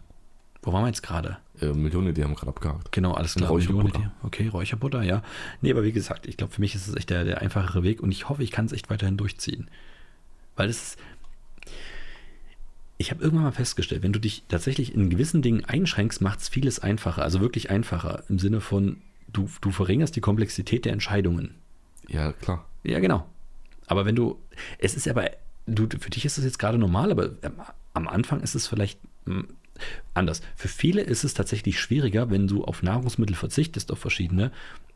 [0.63, 1.39] wo waren wir jetzt gerade?
[1.61, 2.93] Äh, Millionen, die haben gerade abgehakt.
[2.93, 3.51] Genau, alles klar.
[3.51, 4.13] Räucherbutter.
[4.23, 5.23] Okay, Räucherbutter, ja.
[5.61, 8.01] Nee, aber wie gesagt, ich glaube, für mich ist es echt der, der einfachere Weg
[8.01, 9.69] und ich hoffe, ich kann es echt weiterhin durchziehen.
[10.57, 10.99] Weil es ist.
[12.99, 16.49] Ich habe irgendwann mal festgestellt, wenn du dich tatsächlich in gewissen Dingen einschränkst, macht es
[16.49, 17.23] vieles einfacher.
[17.23, 18.23] Also wirklich einfacher.
[18.29, 18.99] Im Sinne von,
[19.33, 21.55] du, du verringerst die Komplexität der Entscheidungen.
[22.09, 22.67] Ja, klar.
[22.85, 23.27] Ja, genau.
[23.87, 24.39] Aber wenn du,
[24.79, 25.31] es ist aber,
[25.67, 27.55] du, für dich ist es jetzt gerade normal, aber ähm,
[27.95, 29.45] am Anfang ist es vielleicht mh,
[30.15, 30.43] anders.
[30.57, 34.53] Für viele ist es tatsächlich schwieriger, wenn du auf Nahrungsmittel verzichtest, auf verschiedene,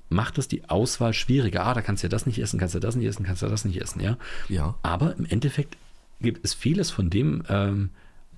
[0.08, 1.64] macht es die Auswahl schwieriger.
[1.66, 3.46] Ah, da kannst du ja das nicht essen, kannst du das nicht essen, kannst du
[3.46, 4.16] das nicht essen, ja.
[4.48, 4.76] Ja.
[4.82, 5.76] Aber im Endeffekt
[6.20, 7.90] gibt es vieles von dem, ähm,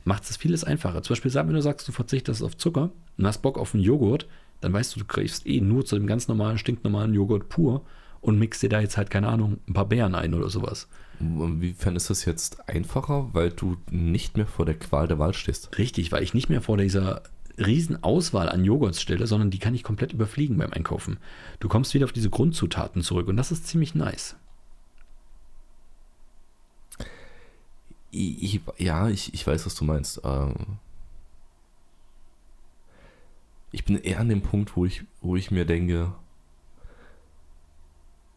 [0.04, 1.02] macht es vieles einfacher.
[1.02, 4.26] Zum Beispiel, wenn du sagst, du verzichtest auf Zucker und hast Bock auf einen Joghurt,
[4.60, 7.84] dann weißt du, du kriegst eh nur zu dem ganz normalen, stinknormalen Joghurt pur
[8.20, 10.88] und mixt dir da jetzt halt, keine Ahnung, ein paar Beeren ein oder sowas.
[11.20, 15.76] Inwiefern ist das jetzt einfacher, weil du nicht mehr vor der Qual der Wahl stehst?
[15.78, 17.22] Richtig, weil ich nicht mehr vor dieser
[17.58, 21.18] riesen Auswahl an Joghurts stelle, sondern die kann ich komplett überfliegen beim Einkaufen.
[21.60, 24.36] Du kommst wieder auf diese Grundzutaten zurück und das ist ziemlich nice.
[28.10, 30.20] Ich, ja, ich, ich weiß, was du meinst.
[30.24, 30.78] Ähm,
[33.70, 36.14] ich bin eher an dem Punkt, wo ich, wo ich mir denke,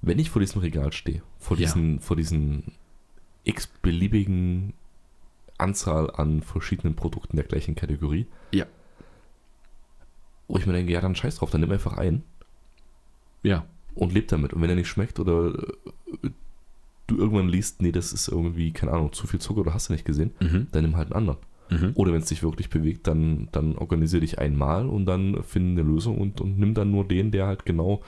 [0.01, 1.65] wenn ich vor diesem Regal stehe, vor Ja.
[1.67, 2.73] diesen, vor diesen
[3.43, 4.73] x-beliebigen
[5.57, 8.65] Anzahl an verschiedenen Produkten der gleichen Kategorie, Ja.
[10.47, 12.23] wo ich mir denke, ja, dann scheiß drauf, dann nimm einfach ein
[13.43, 13.65] Ja.
[13.95, 14.53] und leb damit.
[14.53, 15.53] Und wenn er nicht schmeckt oder
[16.23, 16.29] äh,
[17.12, 19.93] du irgendwann liest, nee, das ist irgendwie, keine Ahnung, zu viel Zucker, du hast du
[19.93, 20.67] nicht gesehen, Mhm.
[20.71, 21.39] dann nimm halt einen anderen.
[21.69, 21.91] Mhm.
[21.95, 25.89] Oder wenn es dich wirklich bewegt, dann, dann organisier dich einmal und dann finde eine
[25.89, 28.02] Lösung und, und nimm dann nur den, der halt genau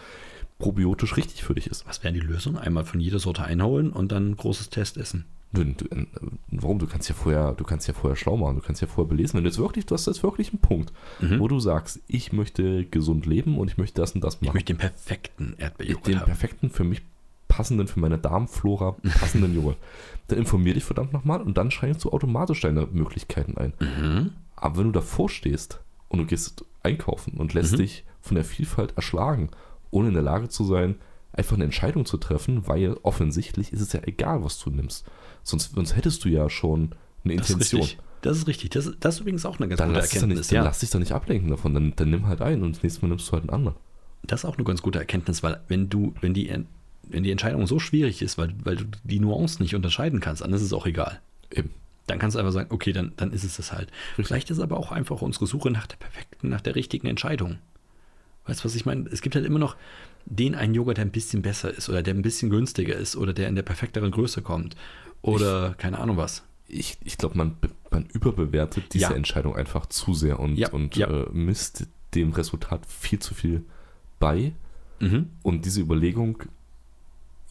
[0.60, 1.86] probiotisch richtig für dich ist.
[1.88, 2.58] Was wäre die Lösung?
[2.58, 5.26] Einmal von jeder Sorte einholen und dann ein großes Test essen.
[5.52, 6.06] Du, du, äh,
[6.50, 6.80] warum?
[6.80, 9.36] Du kannst ja vorher, du kannst ja vorher schlau machen, du kannst ja vorher belesen.
[9.38, 11.40] Wenn du jetzt wirklich, du hast jetzt wirklich einen Punkt, Mhm.
[11.40, 14.56] wo du sagst, ich möchte gesund leben und ich möchte das und das Ich machen.
[14.56, 16.26] möchte den perfekten Erdbeerjoghurt den haben.
[16.26, 17.02] perfekten, für mich
[17.54, 19.78] passenden, für meine Darmflora passenden Joghurt.
[20.28, 23.74] Dann informier dich verdammt nochmal und dann schränkst du automatisch deine Möglichkeiten ein.
[23.80, 24.32] Mhm.
[24.56, 27.78] Aber wenn du davor stehst und du gehst einkaufen und lässt Mhm.
[27.78, 29.50] dich von der Vielfalt erschlagen,
[29.92, 30.96] ohne in der Lage zu sein,
[31.34, 35.06] einfach eine Entscheidung zu treffen, weil offensichtlich ist es ja egal, was du nimmst.
[35.44, 36.92] Sonst, sonst hättest du ja schon
[37.26, 37.82] eine Das ist Intention.
[37.82, 38.00] richtig.
[38.22, 38.70] Das ist richtig.
[38.70, 40.38] Das, das ist übrigens auch eine ganz Dann, gute Erkenntnis.
[40.38, 40.64] nicht, dann ja.
[40.64, 41.74] lass dich doch nicht ablenken davon.
[41.74, 43.76] Dann, dann nimm halt ein und das nächste Mal nimmst du halt einen anderen.
[44.26, 46.48] Das ist auch eine ganz gute Erkenntnis, weil wenn du, wenn die,
[47.14, 50.52] wenn die Entscheidung so schwierig ist, weil, weil du die Nuancen nicht unterscheiden kannst, dann
[50.52, 51.22] ist es auch egal.
[51.52, 51.70] Eben.
[52.08, 53.90] Dann kannst du einfach sagen, okay, dann, dann ist es das halt.
[54.16, 57.60] Vielleicht ist aber auch einfach unsere Suche nach der perfekten, nach der richtigen Entscheidung.
[58.46, 59.08] Weißt du, was ich meine?
[59.10, 59.78] Es gibt halt immer noch
[60.26, 63.32] den einen Joghurt, der ein bisschen besser ist oder der ein bisschen günstiger ist oder
[63.32, 64.76] der in der perfekteren Größe kommt.
[65.22, 66.44] Oder keine Ahnung was.
[66.68, 67.56] Ich, ich glaube, man,
[67.92, 69.12] man überbewertet diese Ja.
[69.12, 71.08] Entscheidung einfach zu sehr und, Ja, und ja.
[71.08, 73.64] Äh, misst dem Resultat viel zu viel
[74.20, 74.54] bei.
[75.00, 75.30] Mhm.
[75.42, 76.44] Und diese Überlegung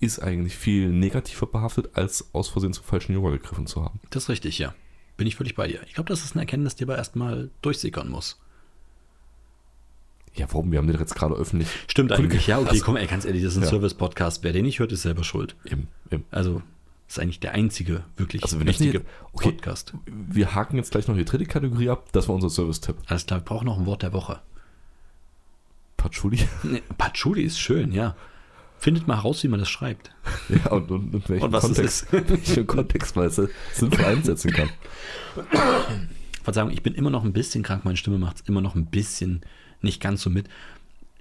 [0.03, 4.01] ist eigentlich viel negativer behaftet, als aus Versehen zum falschen Yoga gegriffen zu haben.
[4.11, 4.75] Das ist richtig, ja.
[5.17, 5.81] Bin ich völlig bei dir.
[5.87, 8.39] Ich glaube, das ist eine Erkenntnis, die aber erstmal durchsickern muss.
[10.35, 10.73] Ja, warum?
[10.73, 11.69] Wir haben den jetzt gerade öffentlich.
[11.87, 13.69] Stimmt eigentlich, ja, okay, Also, komm, ey, ganz ehrlich, das ist ein Ja.
[13.69, 14.43] Service-Podcast.
[14.43, 15.55] Wer den nicht hört, ist selber schuld.
[15.65, 16.25] Eben, eben.
[16.31, 16.63] Also,
[17.07, 19.51] das ist eigentlich der einzige wirklich Also wichtige nicht- okay.
[19.53, 19.93] Podcast.
[20.07, 22.09] Wir haken jetzt gleich noch die dritte Kategorie ab.
[22.13, 22.97] Das war unser Service-Tipp.
[23.07, 24.41] Alles klar, wir brauchen noch ein Wort der Woche.
[25.99, 26.41] Patchouli.
[26.65, 28.17] Nee, Patchouli ist schön, ja.
[28.83, 30.11] Findet mal heraus, wie man das schreibt.
[30.49, 33.41] Ja, und, und in welchem Und Kontext, welchem Kontext man es
[33.73, 34.71] sinnvoll einsetzen kann.
[36.43, 38.87] Verzeihung, ich bin immer noch ein bisschen krank, meine Stimme macht es immer noch ein
[38.87, 39.43] bisschen
[39.83, 40.49] nicht ganz so mit.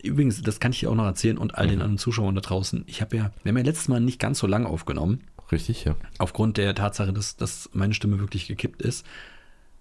[0.01, 1.81] Übrigens, das kann ich dir auch noch erzählen und all den Mhm.
[1.83, 2.83] anderen Zuschauern da draußen.
[2.87, 5.21] Ich habe ja, wir haben ja letztes Mal nicht ganz so lang aufgenommen,
[5.51, 5.95] Richtig, ja.
[6.17, 9.05] aufgrund der Tatsache, dass, dass meine Stimme wirklich gekippt ist.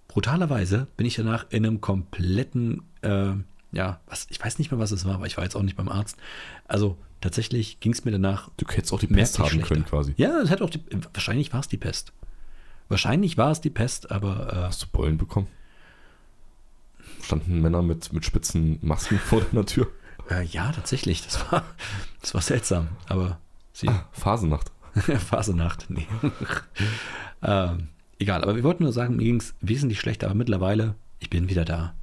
[0.08, 3.32] Brutalerweise bin ich danach in einem kompletten, äh,
[3.72, 5.76] ja, was, ich weiß nicht mehr, was es war, aber ich war jetzt auch nicht
[5.76, 6.18] beim Arzt.
[6.68, 9.68] Also tatsächlich ging es mir danach Du hättest auch die Pest haben schlechter.
[9.74, 10.14] können quasi.
[10.16, 10.80] Ja, es hat auch die,
[11.12, 12.12] wahrscheinlich war es die Pest.
[12.88, 15.46] Wahrscheinlich war es die Pest, aber äh, Hast du Beulen bekommen?
[17.22, 19.88] Standen Männer mit, mit spitzen Masken vor deiner Tür.
[20.30, 21.22] Äh, ja, tatsächlich.
[21.24, 21.64] Das war,
[22.20, 22.88] das war seltsam.
[23.08, 23.38] Aber
[23.72, 23.88] sie.
[23.88, 24.70] Ah, Phasenacht.
[25.28, 25.86] Phasenacht.
[25.90, 26.06] Nee.
[27.42, 31.30] ähm, egal, aber wir wollten nur sagen, mir ging es wesentlich schlechter, aber mittlerweile, ich
[31.30, 31.94] bin wieder da.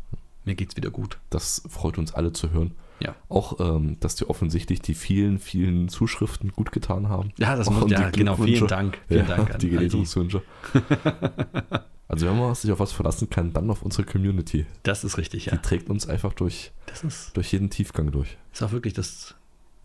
[0.46, 1.18] Mir geht's wieder gut.
[1.30, 2.72] Das freut uns alle zu hören.
[3.00, 3.16] Ja.
[3.30, 7.32] Auch, ähm, dass dir offensichtlich die vielen, vielen Zuschriften gut getan haben.
[7.38, 8.36] Ja, das muss, die ja, genau.
[8.36, 8.68] Vielen.
[8.68, 9.00] Dank.
[9.08, 9.78] Vielen ja, Dank an die die.
[9.78, 10.42] Genesungswünsche.
[12.08, 14.66] also wenn man sich auf was verlassen kann, dann auf unsere Community.
[14.84, 15.58] Das ist richtig, Die ja.
[15.58, 16.72] trägt uns einfach durch,
[17.04, 18.38] ist, durch jeden Tiefgang durch.
[18.52, 19.36] ist auch wirklich das,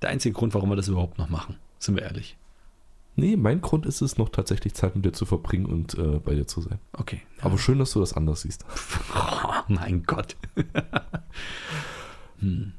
[0.00, 1.56] der einzige Grund, warum wir das überhaupt noch machen.
[1.78, 2.36] Sind wir ehrlich.
[3.14, 6.34] Nee, mein Grund ist es, noch tatsächlich Zeit mit dir zu verbringen und äh, bei
[6.34, 6.78] dir zu sein.
[6.94, 7.20] Okay.
[7.42, 8.64] Aber schön, dass du das anders siehst.
[9.14, 10.36] Oh, mein Gott.
[12.38, 12.72] hm.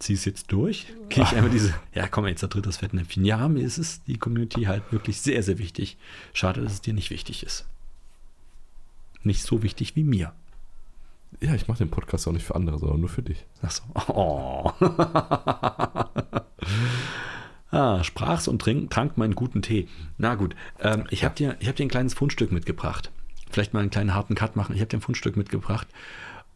[0.00, 0.86] Zieh es jetzt durch?
[1.10, 1.74] Kriege ich einmal diese.
[1.94, 3.24] Ja, komm, jetzt zertritt das Fettnäpfchen.
[3.24, 5.98] Ja, mir ist es die Community halt wirklich sehr, sehr wichtig.
[6.32, 7.66] Schade, dass es dir nicht wichtig ist.
[9.22, 10.32] Nicht so wichtig wie mir.
[11.40, 13.44] Ja, ich mache den Podcast auch nicht für andere, sondern nur für dich.
[13.62, 13.82] Ach so.
[14.08, 14.72] Oh.
[17.70, 19.86] ah, sprach's und trink, trank meinen guten Tee.
[20.18, 23.10] Na gut, ähm, ich habe dir, ich hab dir ein kleines Fundstück mitgebracht.
[23.50, 24.74] Vielleicht mal einen kleinen harten Cut machen.
[24.74, 25.86] Ich habe dir ein Fundstück mitgebracht.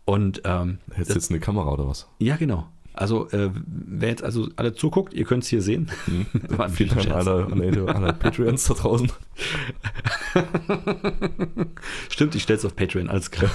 [0.07, 2.09] Und ähm, das- du jetzt eine Kamera oder was?
[2.19, 2.69] Ja, genau.
[2.97, 5.91] Also, äh, wer jetzt also alle zuguckt, ihr könnt es hier sehen.
[6.59, 9.11] Ein Vielen Dank alle, alle, alle Patreons da draußen.
[12.09, 13.51] Stimmt, ich stelle es auf Patreon, alles klar.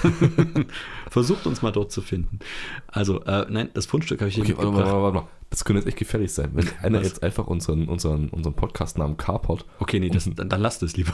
[1.10, 2.40] Versucht uns mal dort zu finden.
[2.88, 4.94] Also, äh, nein, das Fundstück habe ich hier Okay, warte mal, mitgebracht.
[4.94, 5.40] warte mal, warte mal.
[5.52, 6.52] Das könnte jetzt echt gefährlich sein.
[6.54, 7.08] Wenn einer Was?
[7.08, 9.66] jetzt einfach unseren, unseren, unseren Podcast-Namen Carport.
[9.80, 11.14] Okay, nee, das, dann, dann lasst es lieber.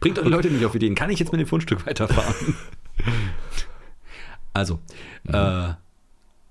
[0.00, 0.94] Bringt eure Leute nicht auf Ideen.
[0.94, 2.34] Kann ich jetzt mit dem Fundstück weiterfahren?
[4.54, 4.80] Also,
[5.28, 5.74] äh,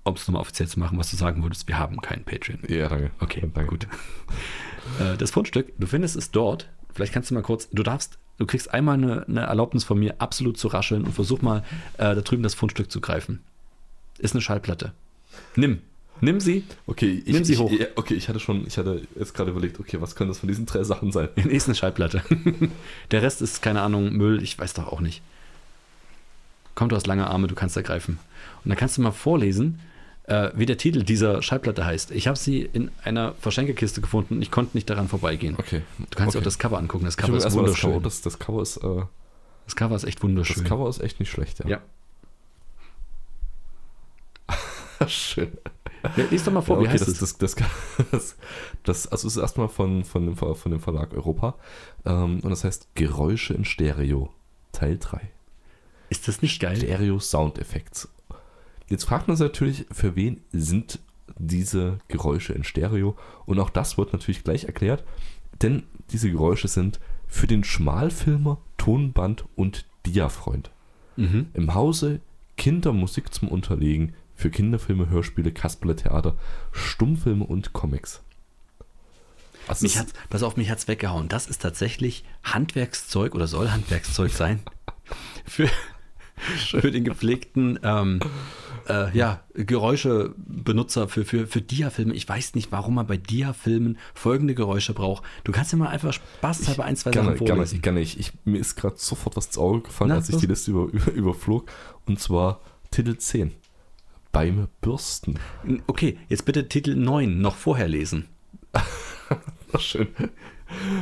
[0.08, 2.60] um es nochmal offiziell zu machen, was du sagen würdest, wir haben keinen Patreon.
[2.68, 3.10] Ja, danke.
[3.20, 3.70] Okay, danke.
[3.70, 3.86] gut.
[5.00, 6.68] Äh, das Fundstück, du findest es dort.
[6.94, 10.20] Vielleicht kannst du mal kurz, du darfst, du kriegst einmal eine, eine Erlaubnis von mir,
[10.20, 11.58] absolut zu rascheln und versuch mal
[11.94, 13.40] äh, da drüben das Fundstück zu greifen.
[14.18, 14.92] Ist eine Schallplatte.
[15.56, 15.80] Nimm.
[16.20, 16.64] Nimm sie.
[16.86, 17.72] Okay, ich, Nimm sie ich, hoch.
[17.94, 20.66] Okay, ich hatte schon, ich hatte jetzt gerade überlegt, okay, was können das von diesen
[20.66, 21.28] drei Sachen sein?
[21.36, 22.22] Ist eine Schallplatte.
[23.10, 25.22] Der Rest ist, keine Ahnung, Müll, ich weiß doch auch nicht.
[26.74, 28.18] Komm, du hast lange Arme, du kannst da greifen.
[28.64, 29.80] Und dann kannst du mal vorlesen,
[30.28, 32.10] äh, wie der Titel dieser Schallplatte heißt.
[32.10, 35.56] Ich habe sie in einer Verschenkekiste gefunden und ich konnte nicht daran vorbeigehen.
[35.58, 35.82] Okay.
[35.98, 36.38] Du kannst dir okay.
[36.38, 37.06] auch das Cover angucken.
[37.06, 37.90] Das Cover ist das wunderschön.
[37.92, 39.02] Cover, das, das Cover ist, äh,
[39.64, 40.64] Das Cover ist echt das wunderschön.
[40.64, 41.68] Cover ist echt nicht schlecht, ja.
[41.68, 41.80] Ja.
[45.08, 45.52] Schön.
[46.16, 47.56] Ja, lies doch mal vor, ja, wie okay, heißt das, das, das,
[48.10, 48.36] das,
[48.84, 51.56] das, also es ist erstmal von, von, dem, von dem Verlag Europa
[52.04, 54.32] ähm, und das heißt Geräusche in Stereo,
[54.72, 55.20] Teil 3.
[56.10, 56.76] Ist das nicht geil?
[56.76, 58.08] Stereo Sound Effects.
[58.88, 60.98] Jetzt fragt man sich natürlich, für wen sind
[61.38, 63.16] diese Geräusche in Stereo?
[63.46, 65.04] Und auch das wird natürlich gleich erklärt,
[65.62, 70.70] denn diese Geräusche sind für den Schmalfilmer, Tonband und Diafreund.
[71.16, 71.48] Mhm.
[71.52, 72.20] Im Hause
[72.56, 76.36] Kindermusik zum Unterlegen für Kinderfilme, Hörspiele, Kasperle-Theater,
[76.72, 78.22] Stummfilme und Comics.
[79.66, 81.28] Also Mich es- hat's, pass auf, mich hat's weggehauen.
[81.28, 84.60] Das ist tatsächlich Handwerkszeug oder soll Handwerkszeug sein
[85.44, 85.68] für,
[86.38, 88.20] für den gepflegten ähm,
[88.88, 92.14] äh, ja, Geräuschebenutzer für, für, für Dia-Filme.
[92.14, 95.24] Ich weiß nicht, warum man bei Dia-Filmen folgende Geräusche braucht.
[95.44, 97.82] Du kannst ja mal einfach spaßhalber ein, zwei Sachen vorlesen.
[97.82, 98.00] gerne.
[98.00, 100.70] Ich, ich, mir ist gerade sofort was ins Auge gefallen, Na, als ich die Liste
[100.70, 101.70] über, über, überflog.
[102.06, 103.52] Und zwar Titel 10.
[104.32, 105.38] Beim Bürsten.
[105.86, 108.26] Okay, jetzt bitte Titel 9 noch vorher lesen.
[109.78, 110.08] Schön.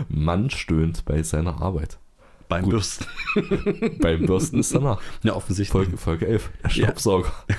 [0.08, 1.98] Mann stöhnt bei seiner Arbeit.
[2.48, 2.72] Beim Gut.
[2.72, 3.06] Bürsten.
[4.00, 5.00] Beim Bürsten ist danach.
[5.22, 5.72] Ja, offensichtlich.
[5.72, 6.50] Folge, Folge 11.
[6.62, 6.84] Der Ja.
[6.86, 7.32] Staubsauger.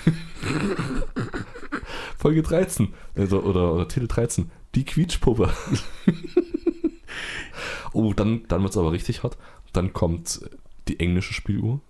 [2.17, 2.93] Folge 13.
[3.15, 4.49] Also, oder, oder Titel 13.
[4.75, 5.51] Die Quietschpuppe.
[7.93, 9.37] oh, dann, dann wird es aber richtig hart.
[9.73, 10.41] Dann kommt
[10.87, 11.81] die englische Spieluhr.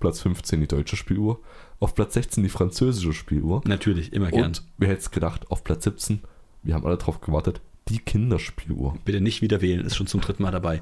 [0.00, 1.40] Platz 15 die deutsche Spieluhr.
[1.80, 3.62] Auf Platz 16 die französische Spieluhr.
[3.64, 4.46] Natürlich, immer gern.
[4.46, 6.20] Und wer hätte es gedacht, auf Platz 17,
[6.62, 8.96] wir haben alle drauf gewartet, die Kinderspieluhr.
[9.04, 10.80] Bitte nicht wieder wählen, ist schon zum dritten Mal dabei.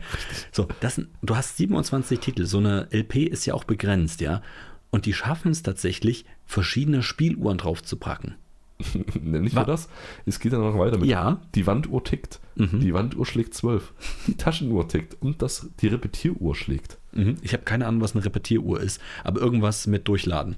[0.53, 2.47] So, das, du hast 27 Titel.
[2.47, 4.43] So eine LP ist ja auch begrenzt, ja.
[4.91, 8.35] Und die schaffen es tatsächlich, verschiedene Spieluhren drauf zu packen.
[9.21, 9.89] Nicht Wa- nur das,
[10.27, 11.09] es geht dann noch weiter mit.
[11.09, 11.41] Ja.
[11.55, 12.41] Die Wanduhr tickt.
[12.57, 12.81] Mhm.
[12.81, 13.93] Die Wanduhr schlägt 12.
[14.27, 15.17] Die Taschenuhr tickt.
[15.21, 16.99] Und das, die Repetieruhr schlägt.
[17.13, 17.37] Mhm.
[17.43, 20.57] Ich habe keine Ahnung, was eine Repetieruhr ist, aber irgendwas mit Durchladen.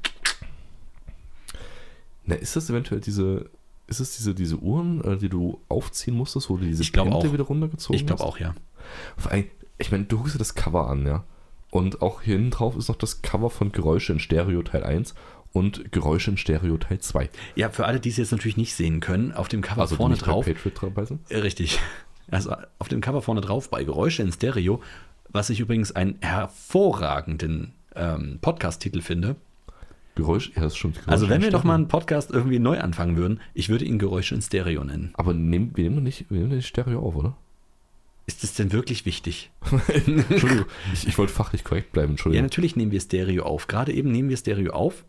[2.27, 3.51] Na, ist das eventuell diese,
[3.87, 7.11] ist es diese, diese Uhren, äh, die du aufziehen musstest, wo du diese Ich glaub
[7.12, 7.33] auch.
[7.33, 8.29] wieder runtergezogen Ich glaube hast?
[8.29, 8.55] auch, ja.
[9.16, 9.47] Vor allem,
[9.79, 11.25] ich meine, du guckst dir das Cover an, ja.
[11.70, 15.14] Und auch hier hinten drauf ist noch das Cover von Geräusche in Stereo Teil 1
[15.53, 17.29] und Geräusche in Stereo Teil 2.
[17.57, 20.16] Ja, für alle, die es jetzt natürlich nicht sehen können, auf dem Cover Also vorne
[20.16, 20.47] drauf.
[20.47, 21.79] Äh, Richtig.
[22.31, 24.81] Also auf dem Cover vorne drauf bei Geräusche in Stereo,
[25.29, 29.37] was ich übrigens einen hervorragenden ähm, Podcast-Titel finde.
[30.14, 32.79] Geräusch, ja, das ist schon Geräusche Also wenn wir doch mal einen Podcast irgendwie neu
[32.79, 35.11] anfangen würden, ich würde ihn Geräusche in Stereo nennen.
[35.14, 37.37] Aber nehmen, wir nehmen doch nicht, wir nehmen nicht Stereo auf, oder?
[38.27, 39.50] Ist das denn wirklich wichtig?
[39.88, 42.44] Entschuldigung, ich, ich wollte fachlich korrekt bleiben, Ja, Entschuldigung.
[42.44, 43.66] natürlich nehmen wir Stereo auf.
[43.66, 45.05] Gerade eben nehmen wir Stereo auf,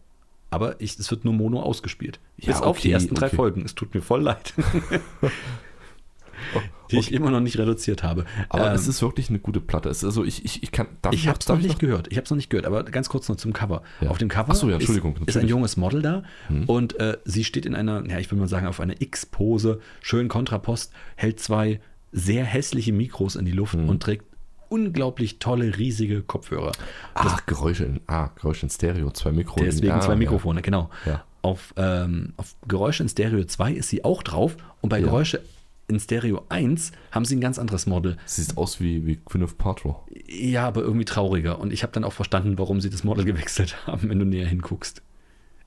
[0.50, 2.20] aber ich, es wird nur Mono ausgespielt.
[2.38, 3.36] Ja, Bis auf die okay, ersten drei okay.
[3.36, 3.62] Folgen.
[3.64, 4.54] Es tut mir voll leid.
[6.92, 8.26] die ich immer noch nicht reduziert habe.
[8.50, 9.90] Aber Ähm, es ist wirklich eine gute Platte.
[9.90, 10.88] Es ist also ich, ich, ich kann.
[11.02, 12.08] Darf Ich habe es noch nicht gehört.
[12.12, 13.82] Ich habe es noch nicht gehört, aber ganz kurz noch zum Cover.
[14.02, 14.10] Ja.
[14.10, 16.66] Auf dem Cover so, ja, ist, ist ein junges Model da Hm.
[16.66, 20.28] und äh, sie steht in einer, ja, ich würde mal sagen, auf einer X-Pose, schön
[20.28, 21.80] Kontrapost, hält zwei
[22.12, 23.90] sehr hässliche Mikros in die Luft Hm.
[23.90, 24.26] und trägt
[24.70, 26.72] unglaublich tolle, riesige Kopfhörer.
[27.14, 29.66] Ach, Geräusche in, ah, Geräusche in Stereo, zwei Mikrofone.
[29.68, 30.90] Deswegen ah, zwei Mikrofone, genau.
[31.06, 31.24] Ja.
[31.42, 35.06] Auf, ähm, auf Geräusche in Stereo 2 ist sie auch drauf und bei Ja.
[35.06, 35.42] Geräusche
[35.88, 38.18] in Stereo 1 haben sie ein ganz anderes Model.
[38.26, 39.98] Sieht aus wie, wie Gwyneth Paltrow.
[40.28, 41.60] Ja, aber irgendwie trauriger.
[41.60, 44.48] Und ich habe dann auch verstanden, warum sie das Model gewechselt haben, wenn du näher
[44.48, 45.02] hinguckst.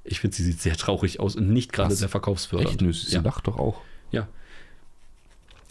[0.05, 2.71] Ich finde, sie sieht sehr traurig aus und nicht gerade sehr verkaufsfördernd.
[2.71, 2.81] Echt?
[2.81, 3.21] Nö, sie ja.
[3.21, 3.81] lacht doch auch.
[4.11, 4.29] ja.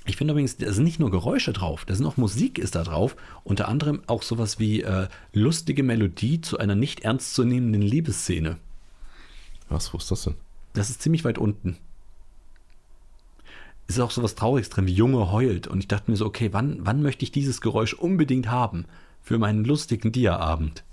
[0.06, 2.84] Ich finde übrigens, da sind nicht nur Geräusche drauf, da sind auch Musik ist da
[2.84, 3.18] drauf.
[3.44, 8.58] Unter anderem auch sowas wie äh, lustige Melodie zu einer nicht ernstzunehmenden Liebesszene.
[9.68, 10.36] Was, wo ist das denn?
[10.72, 11.78] Das ist ziemlich weit unten.
[13.88, 15.68] Es ist auch sowas Trauriges drin, wie Junge heult.
[15.68, 18.86] Und ich dachte mir so, okay, wann, wann möchte ich dieses Geräusch unbedingt haben
[19.22, 20.84] für meinen lustigen Dia-Abend?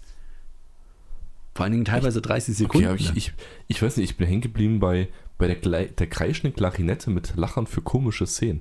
[1.55, 2.89] Vor allen Dingen teilweise 30 Sekunden.
[2.89, 3.33] Okay, ich, ich,
[3.69, 7.67] ich weiß nicht, ich bin hängen geblieben bei, bei der, der kreischenden Klarinette mit Lachern
[7.67, 8.61] für komische Szenen.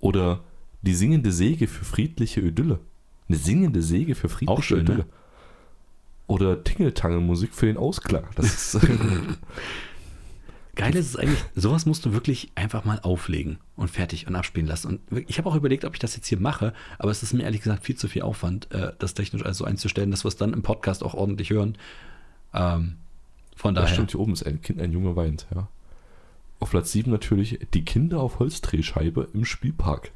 [0.00, 0.40] Oder
[0.82, 2.80] die singende Säge für friedliche Idylle.
[3.28, 4.98] Eine singende Säge für friedliche Auch schön, Idylle.
[4.98, 5.06] ne?
[6.26, 8.24] Oder Tingeltangelmusik für den Ausklang.
[8.36, 8.80] Das ist,
[10.80, 14.66] Geil ist es eigentlich, sowas musst du wirklich einfach mal auflegen und fertig und abspielen
[14.66, 15.00] lassen.
[15.10, 17.42] Und ich habe auch überlegt, ob ich das jetzt hier mache, aber es ist mir
[17.42, 20.52] ehrlich gesagt viel zu viel Aufwand, äh, das technisch also einzustellen, dass wir es dann
[20.52, 21.76] im Podcast auch ordentlich hören.
[22.54, 22.96] Ähm,
[23.56, 23.94] von da daher.
[23.94, 25.68] stimmt hier oben, ist ein Kind, ein Junge weint, ja.
[26.60, 30.12] Auf Platz 7 natürlich die Kinder auf Holzdrehscheibe im Spielpark.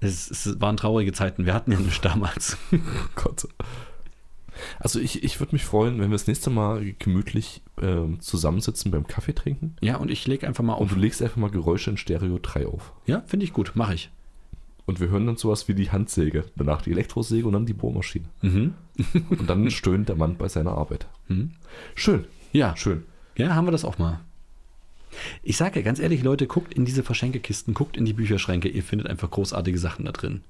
[0.00, 1.46] Es, es waren traurige Zeiten.
[1.46, 2.58] Wir hatten ja nicht damals.
[2.72, 2.76] Oh
[3.14, 3.48] Gott.
[4.80, 9.06] Also ich, ich würde mich freuen, wenn wir das nächste Mal gemütlich ähm, zusammensitzen beim
[9.06, 9.76] Kaffee trinken.
[9.80, 10.92] Ja, und ich lege einfach mal Und auf.
[10.94, 12.92] du legst einfach mal Geräusche in Stereo 3 auf.
[13.06, 14.10] Ja, finde ich gut, mache ich.
[14.86, 18.26] Und wir hören dann sowas wie die Handsäge, danach die Elektrosäge und dann die Bohrmaschine.
[18.42, 18.74] Mhm.
[19.30, 21.06] Und dann stöhnt der Mann bei seiner Arbeit.
[21.28, 21.50] Mhm.
[21.94, 23.02] Schön, Ja, schön.
[23.36, 24.20] ja, haben wir das auch mal.
[25.42, 28.82] Ich sage ja ganz ehrlich, Leute, guckt in diese Verschenkekisten, guckt in die Bücherschränke, ihr
[28.82, 30.42] findet einfach großartige Sachen da drin.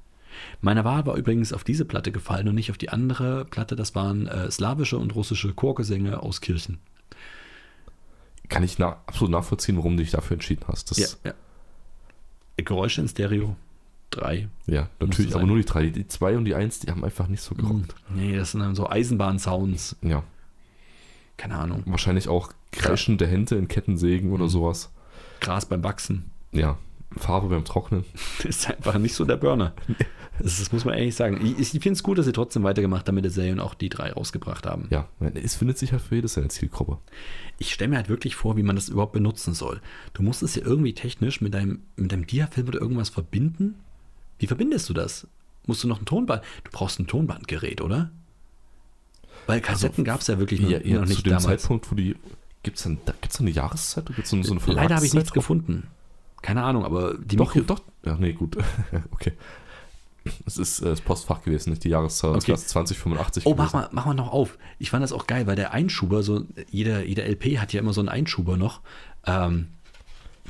[0.61, 3.77] Meine Wahl war übrigens auf diese Platte gefallen und nicht auf die andere Platte.
[3.77, 6.79] Das waren äh, slawische und russische Chorgesänge aus Kirchen.
[8.49, 10.91] Kann ich na absolut nachvollziehen, warum du dich dafür entschieden hast.
[10.91, 11.33] Das, ja.
[12.57, 13.57] Geräusche in Stereo.
[14.11, 14.49] Drei.
[14.67, 15.89] ja, natürlich, aber nur die drei.
[15.91, 17.95] Die zwei und die eins, die haben einfach nicht so gerockt.
[18.09, 19.97] Nee, das sind dann so Eisenbahnsounds.
[20.01, 20.23] Ja,
[21.37, 21.83] Keine Ahnung.
[21.87, 24.49] wahrscheinlich auch kreischende Hände in Kettensägen oder Mhm.
[24.51, 24.91] sowas.
[25.41, 26.31] Gras beim Wachsen.
[26.53, 26.79] Ja,
[27.17, 28.05] Farbe beim Trocknen.
[28.39, 29.73] Das ist einfach nicht so der Burner.
[30.39, 31.41] Das, das muss man ehrlich sagen.
[31.45, 33.75] Ich, ich finde es gut, dass sie trotzdem weitergemacht haben mit der Serie und auch
[33.75, 34.89] die drei rausgebracht haben.
[34.91, 36.99] Ja, es findet sich halt für jedes seine Zielgruppe.
[37.59, 39.81] Ich stelle mir halt wirklich vor, wie man das überhaupt benutzen soll.
[40.13, 43.77] Du musst es ja irgendwie technisch mit deinem, mit deinem Diafilm oder irgendwas verbinden.
[44.39, 45.27] Wie verbindest du das?
[45.65, 46.43] Musst du noch ein Tonband?
[46.65, 48.11] Du brauchst ein Tonbandgerät, oder?
[49.47, 51.63] Weil Kassetten gab es ja wirklich noch, Ja, ja, noch zu nicht dem damals.
[51.63, 52.17] Zeitpunkt, wo die.
[52.63, 54.07] Gibt es da, gibt's eine Jahreszeit?
[54.15, 55.87] Gibt's so, so eine Leider habe ich nichts gefunden.
[56.43, 57.81] Keine Ahnung, aber die Doch, Mikro- doch.
[58.05, 58.57] Ja, nee, gut.
[59.13, 59.33] okay.
[60.45, 62.31] Es ist äh, das Postfach gewesen, nicht die Jahreszahl.
[62.35, 62.51] Okay.
[62.53, 63.65] Das war 2085 Oh, gewesen.
[63.65, 64.59] mach mal, mach mal noch auf.
[64.79, 67.93] Ich fand das auch geil, weil der Einschuber, so jeder, jeder LP hat ja immer
[67.93, 68.81] so einen Einschuber noch.
[69.25, 69.69] Ähm,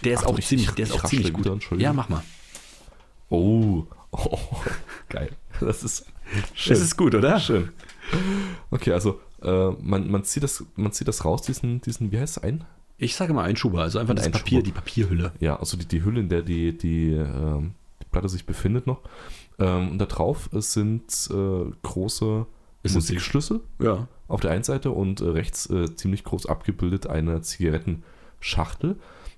[0.04, 1.44] Der ist Achtung, auch ich- ziemlich, ich- der ist auch ziemlich gut.
[1.44, 1.80] wieder.
[1.80, 2.22] Ja, mach mal.
[3.28, 3.84] Oh.
[4.12, 4.38] oh.
[5.08, 5.30] Geil.
[5.60, 6.06] Das ist
[6.54, 6.74] schön.
[6.74, 7.38] Das ist gut, oder?
[7.40, 7.70] schön.
[8.70, 12.38] Okay, also äh, man, man, zieht das, man zieht das raus, diesen, diesen wie heißt
[12.38, 12.64] es, ein?
[12.98, 14.30] Ich sage mal Einschuber, also einfach Ein das.
[14.30, 15.32] Papier, die Papierhülle.
[15.40, 19.00] Ja, also die, die Hülle, in der die, die, ähm, die Platte sich befindet noch.
[19.58, 22.46] Ähm, und da drauf sind äh, große
[22.82, 24.08] Ist Musikschlüssel Ja.
[24.28, 28.96] auf der einen Seite und äh, rechts äh, ziemlich groß abgebildet eine Zigarettenschachtel.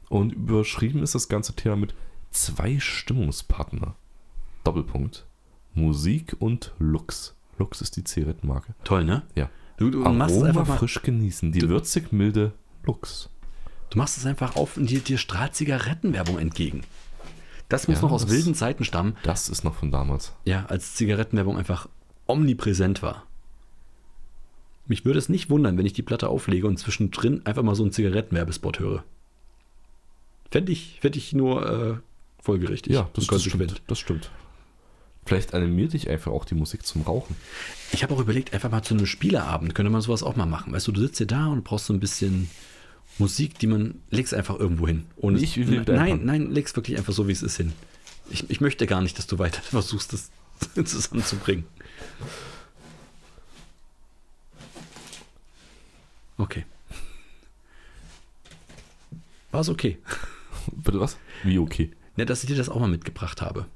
[0.08, 1.94] Und überschrieben ist das ganze Thema mit
[2.30, 3.94] zwei Stimmungspartner.
[4.64, 5.26] Doppelpunkt.
[5.74, 7.34] Musik und Lux.
[7.58, 8.74] Lux ist die Zigarettenmarke.
[8.84, 9.22] Toll, ne?
[9.34, 9.50] Ja.
[9.76, 11.52] Du, du Aroma einfach mal, frisch genießen.
[11.52, 12.52] Die würzig milde
[12.84, 13.28] Lux.
[13.90, 16.82] Du machst es einfach auf und dir, dir strahlt Zigarettenwerbung entgegen.
[17.68, 19.16] Das muss Ja, noch aus das- wilden Zeiten stammen.
[19.22, 20.32] Das ist noch von damals.
[20.44, 21.88] Ja, als Zigarettenwerbung einfach
[22.26, 23.24] omnipräsent war.
[24.86, 27.82] Mich würde es nicht wundern, wenn ich die Platte auflege und zwischendrin einfach mal so
[27.82, 29.04] einen Zigarettenwerbespot höre.
[30.50, 31.94] Fände ich, fänd ich nur äh,
[32.42, 32.94] folgerichtig.
[32.94, 33.82] Ja, das, das stimmt.
[33.86, 34.30] Das stimmt.
[35.26, 37.36] Vielleicht animiert dich einfach auch die Musik zum Rauchen.
[37.92, 40.72] Ich habe auch überlegt, einfach mal zu einem Spieleabend könnte man sowas auch mal machen.
[40.72, 42.48] Weißt du, du sitzt hier da und brauchst so ein bisschen
[43.16, 45.06] Musik, die man legst einfach irgendwo hin.
[45.16, 47.72] Ohne Ich will nein, nein, legst wirklich einfach so, wie es ist hin.
[48.30, 50.30] Ich, ich möchte gar nicht, dass du weiter versuchst, das
[50.90, 51.64] zusammenzubringen.
[56.36, 56.64] Okay.
[59.50, 59.98] War es okay?
[60.72, 61.16] Bitte was?
[61.42, 61.90] Wie okay?
[62.16, 63.66] Ne, dass ich dir das auch mal mitgebracht habe.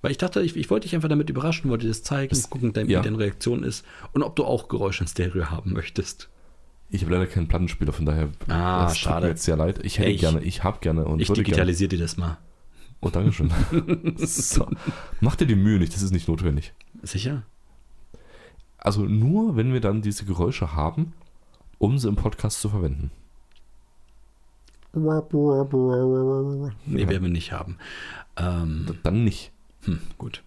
[0.00, 2.48] Weil ich dachte, ich, ich wollte dich einfach damit überraschen, wollte dir das zeigen, Das-
[2.50, 3.00] gucken, dein, ja.
[3.00, 6.28] wie deine Reaktion ist und ob du auch Geräusche in Stereo haben möchtest.
[6.94, 9.26] Ich habe leider keinen Plattenspieler, von daher Ah, das tut schade.
[9.26, 9.84] mir jetzt sehr leid.
[9.84, 12.38] Ich hätte Ich- gerne, ich habe gerne und Ich würde digitalisiere dir das mal.
[13.00, 13.50] Oh, Dankeschön.
[14.16, 14.68] so.
[15.20, 16.72] Mach dir die Mühe nicht, das ist nicht notwendig.
[17.02, 17.42] Sicher?
[18.78, 21.14] Also nur, wenn wir dann diese Geräusche haben,
[21.78, 23.10] um sie im Podcast zu verwenden.
[24.92, 27.08] Nee, Ja.
[27.08, 27.76] werden wir nicht haben.
[28.36, 29.50] Ähm, Dann nicht.
[29.84, 30.44] hm, gut.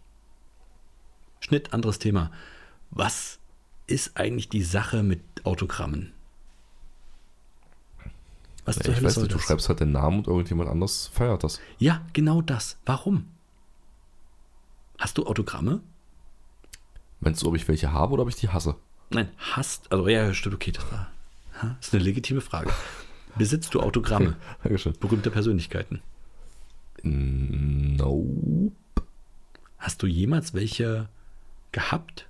[1.41, 2.31] Schnitt, anderes Thema.
[2.89, 3.39] Was
[3.87, 6.13] ist eigentlich die Sache mit Autogrammen?
[8.67, 9.45] Was zur ich weiß nicht, du das?
[9.45, 11.59] schreibst halt den Namen und irgendjemand anders feiert das.
[11.79, 12.77] Ja, genau das.
[12.85, 13.25] Warum?
[14.99, 15.79] Hast du Autogramme?
[17.21, 18.75] Meinst du, ob ich welche habe oder ob ich die hasse?
[19.09, 19.89] Nein, hast.
[19.91, 21.09] Also, ja, stimmt, okay, das war.
[21.61, 22.71] Ha, ist eine legitime Frage.
[23.37, 24.93] Besitzt du Autogramme Dankeschön.
[24.99, 26.01] berühmter Persönlichkeiten?
[27.03, 28.25] No.
[29.77, 31.07] Hast du jemals welche
[31.71, 32.27] gehabt?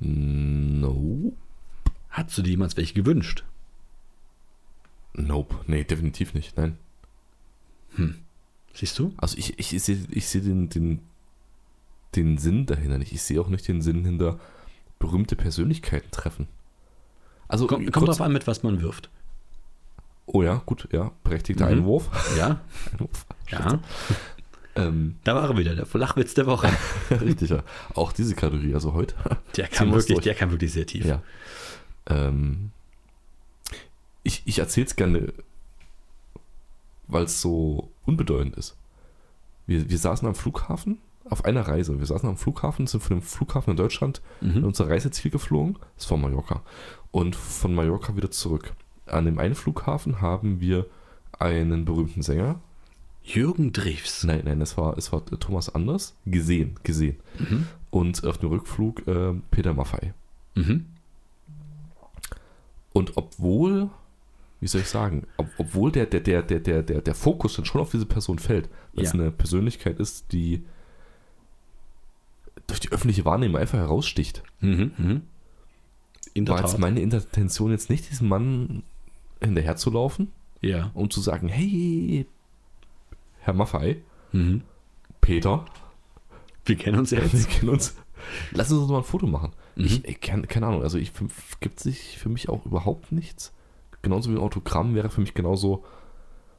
[0.00, 1.32] No.
[2.26, 3.44] Hast du dir jemals welche gewünscht?
[5.14, 5.56] Nope.
[5.66, 6.56] Nee, definitiv nicht.
[6.56, 6.78] Nein.
[8.74, 9.12] Siehst du?
[9.16, 11.00] Also ich, ich sehe ich seh den, den,
[12.14, 13.12] den Sinn dahinter nicht.
[13.12, 14.38] Ich sehe auch nicht den Sinn hinter
[15.00, 16.46] berühmte Persönlichkeiten treffen.
[17.48, 19.10] Also Kommt, kommt kurz- drauf an, mit was man wirft.
[20.26, 21.72] Oh ja, gut, ja, berechtigter Mhm.
[21.78, 22.36] Einwurf.
[22.36, 22.60] Ja,
[22.92, 23.26] Einwurf.
[23.50, 23.80] ja.
[24.76, 26.70] Ähm, Da war er wieder, der Flachwitz der Woche.
[27.10, 27.64] richtig, ja.
[27.94, 29.14] Auch diese Kategorie, also heute.
[29.56, 30.24] Der kam wirklich, durch.
[30.24, 31.04] der kam wirklich sehr tief.
[31.06, 31.22] Ja.
[32.08, 32.70] Ähm,
[34.22, 35.32] ich ich erzähle es gerne,
[37.06, 38.76] weil es so unbedeutend ist.
[39.66, 41.98] Wir, wir saßen am Flughafen auf einer Reise.
[41.98, 44.64] Wir saßen am Flughafen, sind von dem Flughafen in Deutschland in Mhm.
[44.64, 45.78] unser Reiseziel geflogen.
[45.96, 46.62] Das war Mallorca.
[47.10, 48.72] Und von Mallorca wieder zurück.
[49.06, 50.86] An dem einen Flughafen haben wir
[51.38, 52.60] einen berühmten Sänger.
[53.22, 54.24] Jürgen Drews.
[54.24, 56.14] Nein, nein, es war, es war Thomas Anders.
[56.24, 57.16] Gesehen, gesehen.
[57.38, 57.66] Mhm.
[57.90, 60.14] Und auf dem Rückflug äh, Peter Maffei.
[60.54, 60.86] Mhm.
[62.98, 63.90] Und obwohl,
[64.60, 67.64] wie soll ich sagen, ob, obwohl der, der, der, der, der, der, der Fokus dann
[67.64, 69.20] schon auf diese Person fällt, weil es Ja.
[69.20, 70.64] eine Persönlichkeit ist, die
[72.66, 74.92] durch die öffentliche Wahrnehmung einfach heraussticht, Mhm.
[74.98, 75.22] Mhm.
[76.34, 78.82] In war jetzt meine Intention jetzt nicht, diesem Mann
[79.42, 80.30] hinterherzulaufen,
[80.60, 80.90] Ja.
[80.94, 82.26] um zu sagen, hey,
[83.40, 84.62] Herr Maffei, Mhm.
[85.20, 85.64] Peter,
[86.66, 87.48] Wir kennen uns ja wir jetzt.
[87.48, 87.96] kennen uns,
[88.52, 89.52] lass uns doch mal ein Foto machen.
[89.78, 89.84] Mhm.
[89.86, 91.12] Ich, ich kann, keine Ahnung, also ich
[91.60, 93.52] gibt sich für mich auch überhaupt nichts.
[94.02, 95.84] Genauso wie ein Autogramm wäre für mich genauso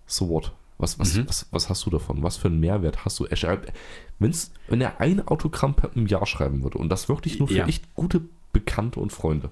[0.06, 0.54] so what.
[0.78, 1.28] Was, was, Mhm.
[1.28, 2.24] was, was hast du davon?
[2.24, 3.26] Was für einen Mehrwert hast du?
[3.26, 3.74] Er schreibt,
[4.18, 7.68] wenn's, wenn er ein Autogramm im Jahr schreiben würde und das wirklich nur für Ja.
[7.68, 8.22] echt gute
[8.54, 9.52] Bekannte und Freunde.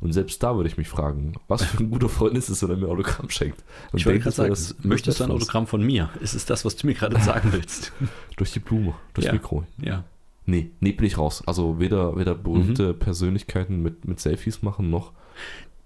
[0.00, 2.70] Und selbst da würde ich mich fragen, was für ein guter Freund ist es, wenn
[2.70, 3.62] er mir ein Autogramm schenkt?
[3.92, 6.10] Und Ich wollte gerade sagen, das- möchtest du ein Autogramm von mir?
[6.20, 7.92] Ist es das, was du mir gerade sagen willst?
[8.36, 9.32] Durch die Blume, durchs Ja.
[9.32, 9.64] Mikro.
[9.78, 10.04] Ja.
[10.46, 11.42] Nee, nee, bin ich raus.
[11.46, 12.98] Also weder, weder berühmte Mhm.
[12.98, 15.12] Persönlichkeiten mit, mit Selfies machen, noch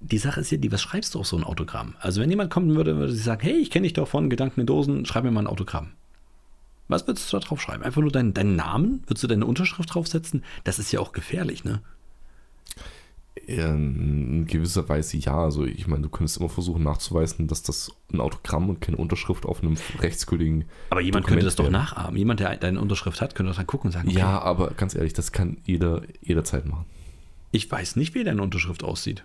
[0.00, 1.94] Die Sache ist ja die, was schreibst du auf so ein Autogramm?
[2.00, 4.60] Also wenn jemand kommen würde, würde sie sagen, hey, ich kenne dich doch von Gedanken
[4.60, 5.92] in Dosen, schreib mir mal ein Autogramm.
[6.88, 7.82] Was würdest du da drauf schreiben?
[7.82, 9.02] Einfach nur deinen, deinen Namen?
[9.06, 10.42] Würdest du deine Unterschrift draufsetzen?
[10.64, 11.82] Das ist ja auch gefährlich, ne?
[13.46, 15.36] In gewisser Weise ja.
[15.36, 19.46] Also ich meine, du könntest immer versuchen nachzuweisen, dass das ein Autogramm und keine Unterschrift
[19.46, 20.64] auf einem rechtsgültigen.
[20.90, 22.16] Aber jemand Dokument könnte das doch nachahmen.
[22.16, 24.94] Jemand, der deine Unterschrift hat, könnte doch dann gucken und sagen, okay, Ja, aber ganz
[24.94, 26.86] ehrlich, das kann jeder jederzeit machen.
[27.52, 29.24] ich weiß nicht, wie deine Unterschrift aussieht.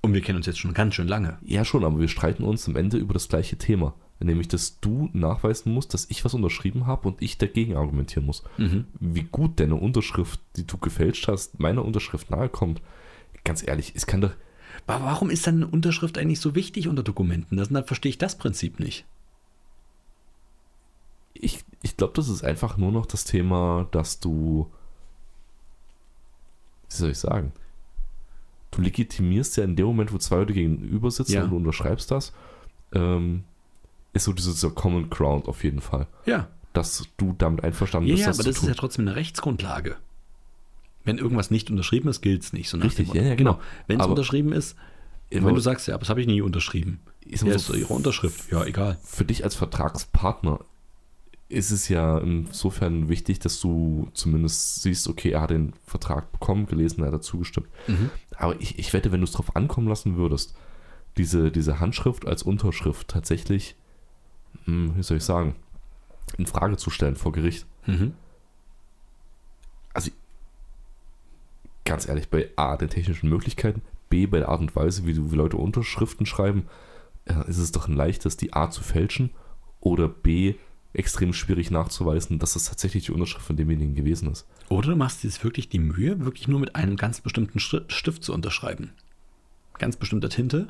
[0.00, 1.38] Und wir kennen uns jetzt schon ganz schön lange.
[1.44, 3.94] Ja, schon, aber wir streiten uns am Ende über das gleiche Thema.
[4.20, 8.42] Nämlich, dass du nachweisen musst, dass ich was unterschrieben habe und ich dagegen argumentieren muss.
[8.98, 12.80] Wie gut deine Unterschrift, die du gefälscht hast, meiner Unterschrift nahe kommt.
[13.48, 14.32] Ganz ehrlich, es kann doch.
[14.86, 17.56] Aber warum ist dann eine Unterschrift eigentlich so wichtig unter Dokumenten?
[17.56, 19.06] Das, dann verstehe ich das Prinzip nicht.
[21.34, 24.70] Ich, ich glaube, das ist einfach nur noch das Thema, dass du.
[26.90, 27.52] Wie soll ich sagen?
[28.70, 31.44] Du legitimierst ja in dem Moment, wo zwei Leute gegenüber sitzen Ja.
[31.44, 32.32] und du unterschreibst das,
[32.92, 33.44] ähm,
[34.12, 36.06] ist so dieser Common Ground auf jeden Fall.
[36.26, 36.48] Ja.
[36.74, 39.96] Dass du damit einverstanden Ja, bist, ja, aber das ist ja trotzdem eine Rechtsgrundlage.
[41.08, 42.68] Wenn irgendwas nicht unterschrieben ist, gilt es nicht.
[42.68, 43.60] So Richtig, ja, ja, genau.
[43.86, 44.76] Wenn es unterschrieben ist,
[45.30, 47.00] wenn du sagst, ja, aber das habe ich nie unterschrieben.
[47.24, 48.50] ist Ja, ist so, ihre Unterschrift.
[48.50, 48.98] Ja, egal.
[49.04, 50.60] für dich als Vertragspartner
[51.50, 56.66] ist es ja insofern wichtig, dass du zumindest siehst, okay, er hat den Vertrag bekommen,
[56.66, 57.68] gelesen, er hat dazu gestimmt.
[58.36, 60.54] Aber ich, ich wette, wenn du es drauf ankommen lassen würdest,
[61.16, 63.76] diese, diese Handschrift als Unterschrift tatsächlich,
[64.64, 65.56] hm, wie soll ich sagen,
[66.36, 67.66] in Frage zu stellen vor Gericht.
[67.86, 68.12] Mhm.
[69.94, 70.10] Also,
[71.88, 75.32] ganz ehrlich, bei A, den technischen Möglichkeiten, B, bei der Art und Weise, wie, du,
[75.32, 76.66] wie Leute Unterschriften schreiben,
[77.24, 79.30] äh, ist es doch ein leichtes, die A zu fälschen
[79.80, 80.54] oder B,
[80.94, 84.46] extrem schwierig nachzuweisen, dass das tatsächlich die Unterschrift von demjenigen gewesen ist.
[84.68, 88.24] Oder du machst dir jetzt wirklich die Mühe, wirklich nur mit einem ganz bestimmten Stift
[88.24, 88.92] zu unterschreiben.
[89.78, 90.68] Ganz bestimmter Tinte,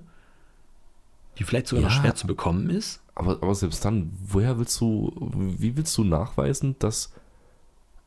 [1.39, 2.01] die vielleicht sogar noch Ja.
[2.01, 3.01] schwer zu bekommen ist.
[3.15, 5.13] Aber, aber selbst dann, woher willst du,
[5.59, 7.13] wie willst du nachweisen, dass,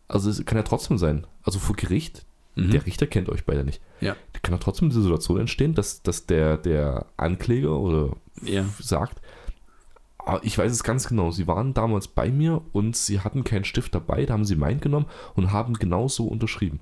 [0.08, 2.26] also es kann ja trotzdem sein, also vor Gericht,
[2.56, 2.72] Mhm.
[2.72, 3.82] der Richter kennt euch beide nicht.
[4.02, 4.16] Ja.
[4.34, 8.66] Da kann ja trotzdem diese Situation entstehen, dass, dass der, der Ankläger oder Ja.
[8.80, 9.22] sagt,
[10.20, 13.64] "Ah, ich weiß es ganz genau, sie waren damals bei mir und sie hatten keinen
[13.66, 16.80] Stift dabei, da haben sie meinen genommen und haben genau so unterschrieben.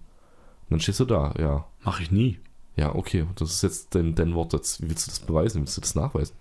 [0.64, 2.40] Und dann stehst du da, ja, Mache ich nie.
[2.76, 4.82] ja, okay, das ist jetzt dein, dein Wort jetzt.
[4.82, 5.58] Wie willst du das beweisen?
[5.58, 6.36] Wie willst du das nachweisen?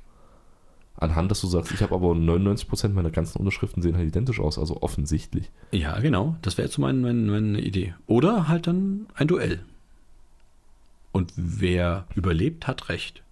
[1.01, 4.59] Anhand, dass du sagst, ich habe aber 99% meiner ganzen Unterschriften sehen halt identisch aus,
[4.59, 5.49] also offensichtlich.
[5.71, 6.37] Ja, genau.
[6.43, 7.95] Das wäre jetzt so mein, mein, meine Idee.
[8.09, 9.61] Oder halt dann ein Duell.
[11.13, 13.23] Und wer überlebt, hat Recht.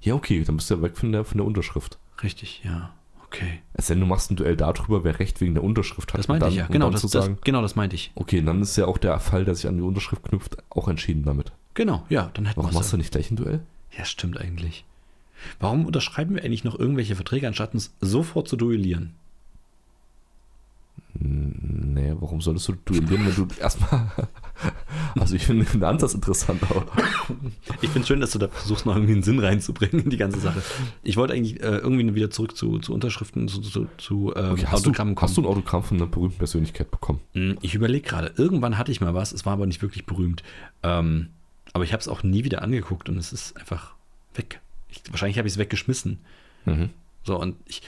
[0.00, 1.98] Ja, okay, dann bist du ja weg von der, von der Unterschrift.
[2.22, 2.94] Richtig, ja.
[3.26, 3.60] Okay.
[3.74, 6.20] Es sei denn, du machst ein Duell darüber, wer Recht wegen der Unterschrift hat.
[6.20, 6.64] Das meinte und ich ja.
[6.64, 8.12] dann, Genau dann das, zu das, sagen, genau, das meinte ich.
[8.14, 11.24] okay, dann ist ja auch der Fall, der sich an die Unterschrift knüpft, auch entschieden
[11.24, 11.52] damit.
[11.74, 13.60] Genau, ja, dann hätten Warum machst du nicht gleich ein Duell?
[13.96, 14.84] Ja, stimmt eigentlich.
[15.60, 19.14] Warum unterschreiben wir eigentlich noch irgendwelche Verträge, anstatt uns sofort zu duellieren?
[21.20, 24.12] Nee, warum solltest du duellieren, wenn du erstmal.
[25.18, 26.86] Also, ich finde den Ansatz interessant, aber.
[27.80, 30.16] Ich finde es schön, dass du da versuchst, noch irgendwie einen Sinn reinzubringen in die
[30.16, 30.62] ganze Sache.
[31.02, 34.66] Ich wollte eigentlich äh, irgendwie wieder zurück zu, zu Unterschriften, zu, zu, zu ähm, Okay,
[34.66, 35.28] hast, du, Autogrammen kommen.
[35.28, 37.20] hast du ein Autogramm von einer berühmten Persönlichkeit bekommen?
[37.32, 40.44] Hm, Ich überlege gerade, irgendwann hatte ich mal was, es war aber nicht wirklich berühmt.
[40.84, 41.30] Ähm,
[41.72, 43.94] aber ich habe es auch nie wieder angeguckt und es ist einfach.
[44.88, 46.18] Ich, wahrscheinlich habe ich es weggeschmissen.
[46.64, 46.90] Mhm.
[47.24, 47.82] So, und ich,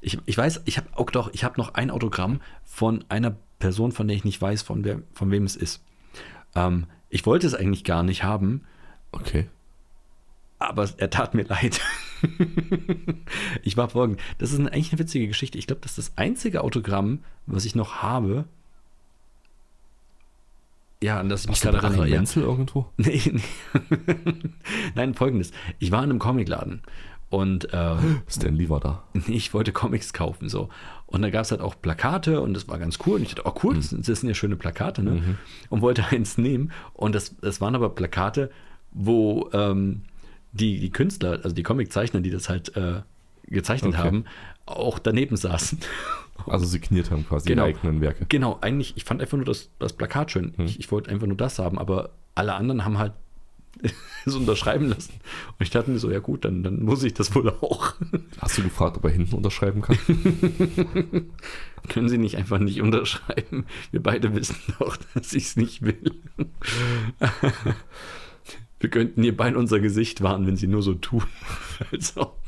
[0.00, 3.92] ich, ich weiß, ich habe auch doch, ich habe noch ein Autogramm von einer Person,
[3.92, 5.82] von der ich nicht weiß, von, wer, von wem es ist.
[6.54, 8.62] Ähm, ich wollte es eigentlich gar nicht haben,
[9.12, 9.48] Okay.
[10.58, 11.80] aber er tat mir leid.
[13.62, 14.20] ich war folgend.
[14.38, 15.58] Das ist eine, eigentlich eine witzige Geschichte.
[15.58, 18.44] Ich glaube, das ist das einzige Autogramm, was ich noch habe.
[21.02, 22.08] Ja, an das ich mich gerade erinnere.
[22.08, 22.16] Ja.
[22.16, 22.86] Menzel irgendwo?
[22.96, 23.40] Nee, nee.
[24.94, 25.50] Nein, folgendes.
[25.78, 26.82] Ich war in einem Comicladen
[27.30, 29.02] und ähm, Stanley war da.
[29.26, 30.68] ich wollte Comics kaufen so.
[31.06, 33.16] Und da gab es halt auch Plakate und das war ganz cool.
[33.16, 35.36] Und ich dachte, oh cool, das, sind- das sind ja schöne Plakate, ne?
[35.68, 36.72] Und wollte eins nehmen.
[36.94, 38.50] Und das, das waren aber Plakate,
[38.92, 40.02] wo ähm,
[40.52, 43.02] die, die Künstler, also die Comiczeichner, die das halt äh,
[43.46, 44.02] gezeichnet Okay.
[44.02, 44.24] haben,
[44.64, 45.78] auch daneben saßen.
[46.48, 47.66] Also signiert haben quasi Genau.
[47.66, 48.26] die eigenen Werke.
[48.28, 50.54] Genau, eigentlich, ich fand einfach nur das, das Plakat schön.
[50.58, 53.12] Ich, ich wollte einfach nur das haben, aber alle anderen haben halt
[54.26, 55.14] es unterschreiben lassen.
[55.58, 57.94] Und ich dachte mir so, ja gut, dann, dann muss ich das wohl auch.
[58.40, 59.96] Hast du gefragt, ob er hinten unterschreiben kann?
[61.88, 63.64] Können Sie nicht einfach nicht unterschreiben?
[63.90, 66.12] Wir beide wissen doch, dass ich es nicht will.
[68.78, 71.22] Wir könnten ihr Bein unser Gesicht wahren, wenn Sie nur so tun,
[71.92, 72.38] als ob.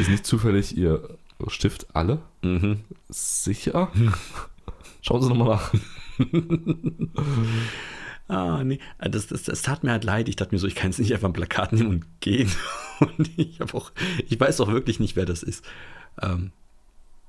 [0.00, 1.18] Ist nicht zufällig Ihr
[1.48, 2.22] Stift alle?
[2.42, 2.84] Mhm.
[3.08, 3.90] Sicher?
[5.02, 5.74] Schauen Sie nochmal nach.
[8.26, 10.30] Ah, nee, das, das, das tat mir halt leid.
[10.30, 12.50] Ich dachte mir so, ich kann jetzt nicht einfach ein Plakat nehmen und gehen.
[13.00, 13.92] Und ich habe auch,
[14.26, 15.64] ich weiß auch wirklich nicht, wer das ist.
[16.22, 16.52] Ähm,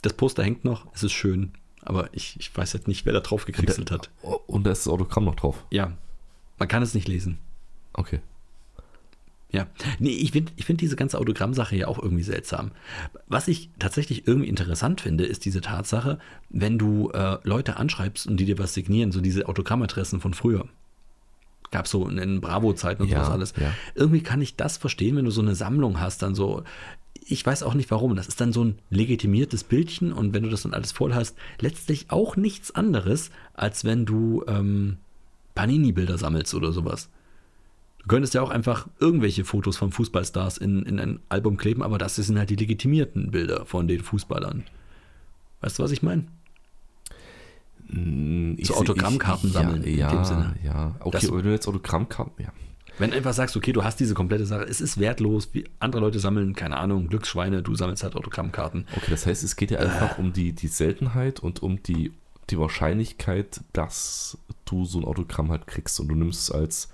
[0.03, 3.19] das Poster hängt noch, es ist schön, aber ich, ich weiß halt nicht, wer da
[3.19, 4.11] drauf gekritzelt hat.
[4.45, 5.65] Und da ist das Autogramm noch drauf.
[5.71, 5.91] Ja,
[6.59, 7.39] man kann es nicht lesen.
[7.93, 8.21] Okay.
[9.51, 9.67] Ja,
[9.99, 12.71] nee, ich finde ich find diese ganze Autogrammsache ja auch irgendwie seltsam.
[13.27, 16.19] Was ich tatsächlich irgendwie interessant finde, ist diese Tatsache,
[16.49, 20.67] wenn du äh, Leute anschreibst und die dir was signieren, so diese Autogrammadressen von früher.
[21.71, 23.53] Gab so in Bravo-Zeiten und Ja, sowas alles.
[23.59, 23.71] ja.
[23.95, 26.63] Irgendwie kann ich das verstehen, wenn du so eine Sammlung hast, dann so.
[27.27, 28.15] Ich weiß auch nicht warum.
[28.15, 31.35] Das ist dann so ein legitimiertes Bildchen und wenn du das dann alles voll hast,
[31.59, 34.97] letztlich auch nichts anderes, als wenn du ähm,
[35.55, 37.09] Panini-Bilder sammelst oder sowas.
[38.05, 41.97] Du könntest ja auch einfach irgendwelche Fotos von Fußballstars in, in ein Album kleben, aber
[41.97, 44.63] das sind halt die legitimierten Bilder von den Fußballern.
[45.61, 46.25] Weißt du, was ich meine?
[47.87, 50.55] Mm, ich So Autogrammkarten ich, sammeln, in Ja, dem ja, Sinne.
[50.63, 50.95] ja.
[50.99, 52.53] Okay, Das- du jetzt Autogrammkarten, ja.
[52.99, 56.01] Wenn du einfach sagst, okay, du hast diese komplette Sache, es ist wertlos, wie andere
[56.01, 58.85] Leute sammeln, keine Ahnung, Glücksschweine, du sammelst halt Autogrammkarten.
[58.95, 62.13] Okay, das heißt, es geht ja einfach um die, die Seltenheit und um die,
[62.51, 66.89] die Wahrscheinlichkeit, dass du so ein Autogramm halt kriegst und du nimmst es als,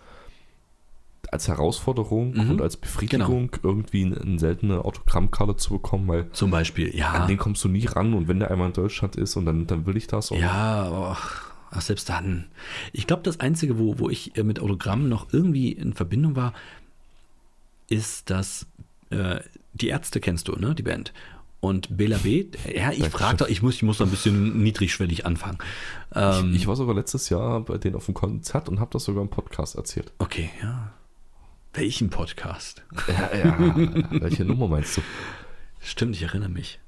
[1.31, 2.51] als Herausforderung Mhm.
[2.51, 7.09] und als Befriedigung, irgendwie eine, seltene Autogrammkarte zu bekommen, weil Zum Beispiel, ja.
[7.11, 9.65] an den kommst du nie ran und wenn der einmal in Deutschland ist und dann,
[9.67, 10.31] dann will ich das.
[10.31, 11.17] Und Ja, aber
[11.71, 12.45] ach, selbst dann.
[12.91, 16.53] Ich glaube, das Einzige, wo, wo ich äh, mit Autogrammen noch irgendwie in Verbindung war,
[17.87, 18.65] ist, dass
[19.09, 19.39] äh,
[19.73, 20.75] die Ärzte kennst du, ne?
[20.75, 21.13] Die Band.
[21.61, 23.07] Und Bela B, ja, ich
[23.37, 25.59] doch, ich muss, ich muss da ein bisschen niedrigschwellig anfangen.
[26.15, 29.03] Ähm, Ich, ich war sogar letztes Jahr bei denen auf dem Konzert und habe das
[29.03, 30.11] sogar im Podcast erzählt.
[30.17, 30.91] okay, ja.
[31.73, 32.83] Welchen Podcast?
[33.07, 33.75] Ja, ja.
[34.11, 35.01] Welche Nummer meinst du?
[35.79, 36.79] Stimmt, ich erinnere mich.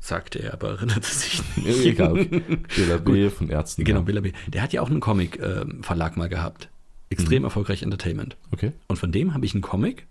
[0.00, 1.84] Sagte er, aber erinnerte sich nicht.
[1.86, 2.42] Egal, okay.
[2.76, 3.84] DLRB von Ärzten.
[3.84, 4.02] Genau.
[4.02, 4.32] Bela B.
[4.48, 6.68] Der hat ja auch einen Comic-Verlag mal gehabt.
[7.10, 8.36] Extrem erfolgreich Entertainment.
[8.50, 8.72] Okay.
[8.88, 10.06] Und von dem habe ich einen Comic,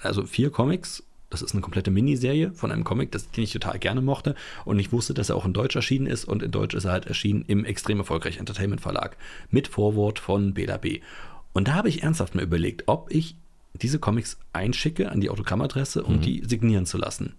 [0.00, 1.04] also vier Comics.
[1.30, 4.34] Das ist eine komplette Miniserie von einem Comic, das, den ich total gerne mochte.
[4.66, 6.24] Und ich wusste, dass er auch in Deutsch erschienen ist.
[6.24, 9.16] Und in Deutsch ist er halt erschienen im extrem erfolgreich Entertainment Verlag.
[9.50, 11.00] Mit Vorwort von Bela B.
[11.52, 13.36] Und da habe ich ernsthaft mal überlegt, ob ich
[13.74, 17.34] diese Comics einschicke an die Autogrammadresse, um die signieren zu lassen.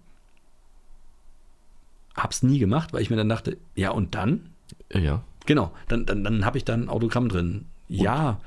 [2.16, 4.50] Hab's nie gemacht, weil ich mir dann dachte, ja und dann?
[4.92, 5.24] Ja, ja.
[5.46, 7.66] Genau, dann, dann, dann habe ich da ein Autogramm drin.
[7.88, 8.40] Ja.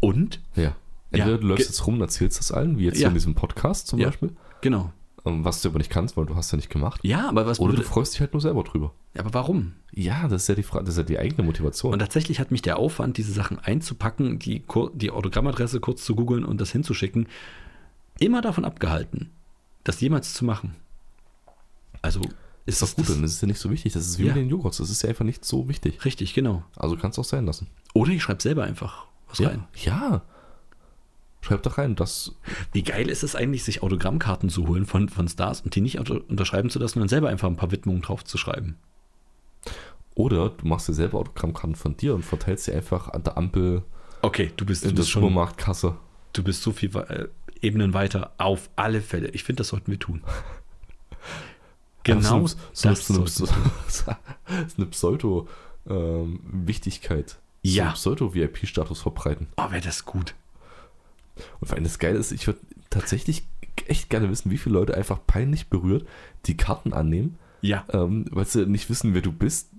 [0.00, 0.40] Und?
[0.56, 0.74] Ja.
[1.10, 3.00] Entweder Ja, du läufst ge- jetzt rum und erzählst das allen, wie jetzt Ja.
[3.00, 4.06] hier in diesem Podcast zum Ja.
[4.06, 4.92] Beispiel, Genau.
[5.24, 7.00] Ähm, was du aber nicht kannst, weil du hast ja nicht gemacht.
[7.02, 8.92] Ja, aber was Oder du freust dich halt nur selber drüber.
[9.14, 9.72] ja, aber warum?
[9.92, 11.92] Ja, das ist ja die Frage, das ist ja die eigene Motivation.
[11.92, 14.62] Und tatsächlich hat mich der Aufwand, diese Sachen einzupacken, die,
[14.94, 17.26] die Autogrammadresse kurz zu googeln und das hinzuschicken,
[18.18, 19.30] immer davon abgehalten,
[19.84, 20.76] das jemals zu machen.
[22.02, 22.20] Also
[22.66, 23.92] ist ist doch gut, das, dann ist es ja nicht so wichtig.
[23.94, 24.34] Das ist wie Ja.
[24.34, 26.04] mit den Joghurts, das ist ja einfach nicht so wichtig.
[26.04, 26.62] richtig, genau.
[26.76, 27.66] Also kannst du auch sein lassen.
[27.94, 29.64] Oder ich schreibe selber einfach was rein.
[29.82, 30.22] Ja.
[31.42, 32.34] Schreib doch rein, das.
[32.72, 35.98] Wie geil ist es eigentlich, sich Autogrammkarten zu holen von, von Stars und die nicht
[35.98, 38.76] unterschreiben zu lassen und dann selber einfach ein paar Widmungen drauf zu schreiben.
[40.14, 43.84] Oder du machst dir selber Autogrammkarten von dir und verteilst sie einfach an der Ampel
[44.22, 45.96] Okay, du bist, in du der bist schon Supermarktkasse.
[46.32, 47.28] Du bist so viel äh,
[47.62, 48.32] Ebenen weiter.
[48.38, 49.28] Auf alle Fälle.
[49.30, 50.22] Ich finde, das sollten wir tun.
[52.02, 52.46] Genau.
[52.46, 53.52] so, so, das so, so, so,
[54.78, 57.38] eine Pseudo-Wichtigkeit.
[57.60, 57.90] Ja.
[57.90, 59.48] So Pseudo-VIP-Status verbreiten.
[59.58, 60.34] oh, wäre das gut.
[61.60, 62.60] Und vor allem das Geile ist, ich würde
[62.90, 63.44] tatsächlich
[63.86, 66.06] echt gerne wissen, wie viele Leute einfach peinlich berührt
[66.46, 67.84] die Karten annehmen, Ja.
[67.92, 69.70] ähm, weil sie nicht wissen, wer du bist,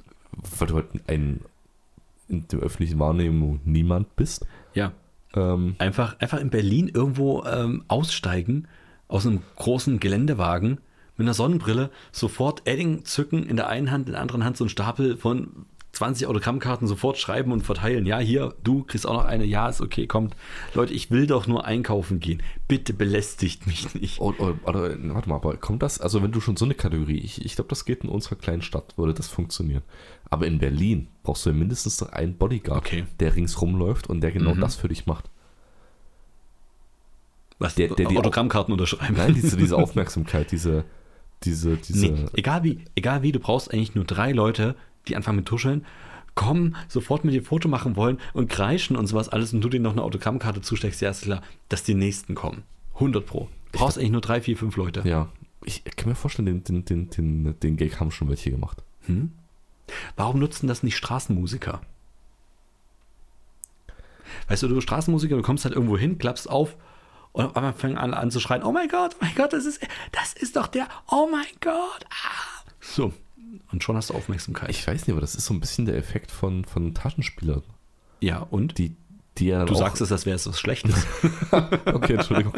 [0.59, 1.41] weil du halt ein
[2.27, 4.45] in der öffentlichen Wahrnehmung niemand bist.
[4.73, 4.93] Ja.
[5.35, 8.67] Ähm, Einfach, einfach in Berlin irgendwo ähm, aussteigen
[9.09, 10.77] aus einem großen Geländewagen
[11.17, 14.63] mit einer Sonnenbrille, sofort Edding zücken, in der einen Hand, in der anderen Hand so
[14.63, 18.05] einen Stapel von 20 Autogrammkarten sofort schreiben und verteilen.
[18.05, 19.43] Ja, hier, du kriegst auch noch eine.
[19.43, 20.35] Ja, ist okay, kommt.
[20.73, 22.41] Leute, ich will doch nur einkaufen gehen.
[22.69, 24.19] Bitte belästigt mich nicht.
[24.21, 27.43] oder, oder, warte mal, aber kommt das, also wenn du schon so eine Kategorie, ich,
[27.45, 29.83] ich glaube, das geht in unserer kleinen Stadt, würde das funktionieren.
[30.29, 33.03] Aber in Berlin brauchst du ja mindestens einen Bodyguard, Okay.
[33.19, 34.61] der ringsrum läuft und der genau Mhm.
[34.61, 35.25] das für dich macht.
[37.59, 39.15] Was, Der- der die Autogrammkarten unterschreiben.
[39.17, 40.83] Nein, diese, diese Aufmerksamkeit, diese,
[41.43, 42.07] diese, diese.
[42.07, 44.75] Nee, egal wie, egal wie, du brauchst eigentlich nur drei Leute,
[45.07, 45.85] die anfangen mit Tuscheln,
[46.35, 49.83] kommen, sofort mit dir Foto machen wollen und kreischen und sowas alles und du denen
[49.83, 52.63] noch eine Autogrammkarte zusteckst, ja, ist klar, dass die nächsten kommen.
[52.95, 53.49] 100 pro.
[53.71, 55.01] Du brauchst eigentlich nur drei, vier, fünf Leute.
[55.05, 55.29] Ja,
[55.63, 58.83] ich kann mir vorstellen, den, den, den, den, den Gag haben schon welche gemacht.
[59.05, 59.31] Hm?
[60.15, 61.81] Warum nutzen das nicht Straßenmusiker?
[64.47, 66.77] Weißt du, du Straßenmusiker, du kommst halt irgendwo hin, klappst auf
[67.33, 69.65] und auf einmal fangen alle an zu schreien, oh mein Gott, oh mein Gott, das
[69.65, 69.81] ist,
[70.11, 72.05] das ist doch der, oh mein Gott.
[72.09, 72.63] Ah.
[72.79, 73.13] So,
[73.71, 74.69] und schon hast du Aufmerksamkeit.
[74.69, 77.63] Ich weiß nicht, aber das ist so ein bisschen der Effekt von, von Taschenspielern,
[78.21, 78.77] ja, und?
[78.77, 78.95] die,
[79.37, 81.05] die ja Du sagst es, als wäre es was Schlechtes.
[81.85, 82.53] Okay, Entschuldigung.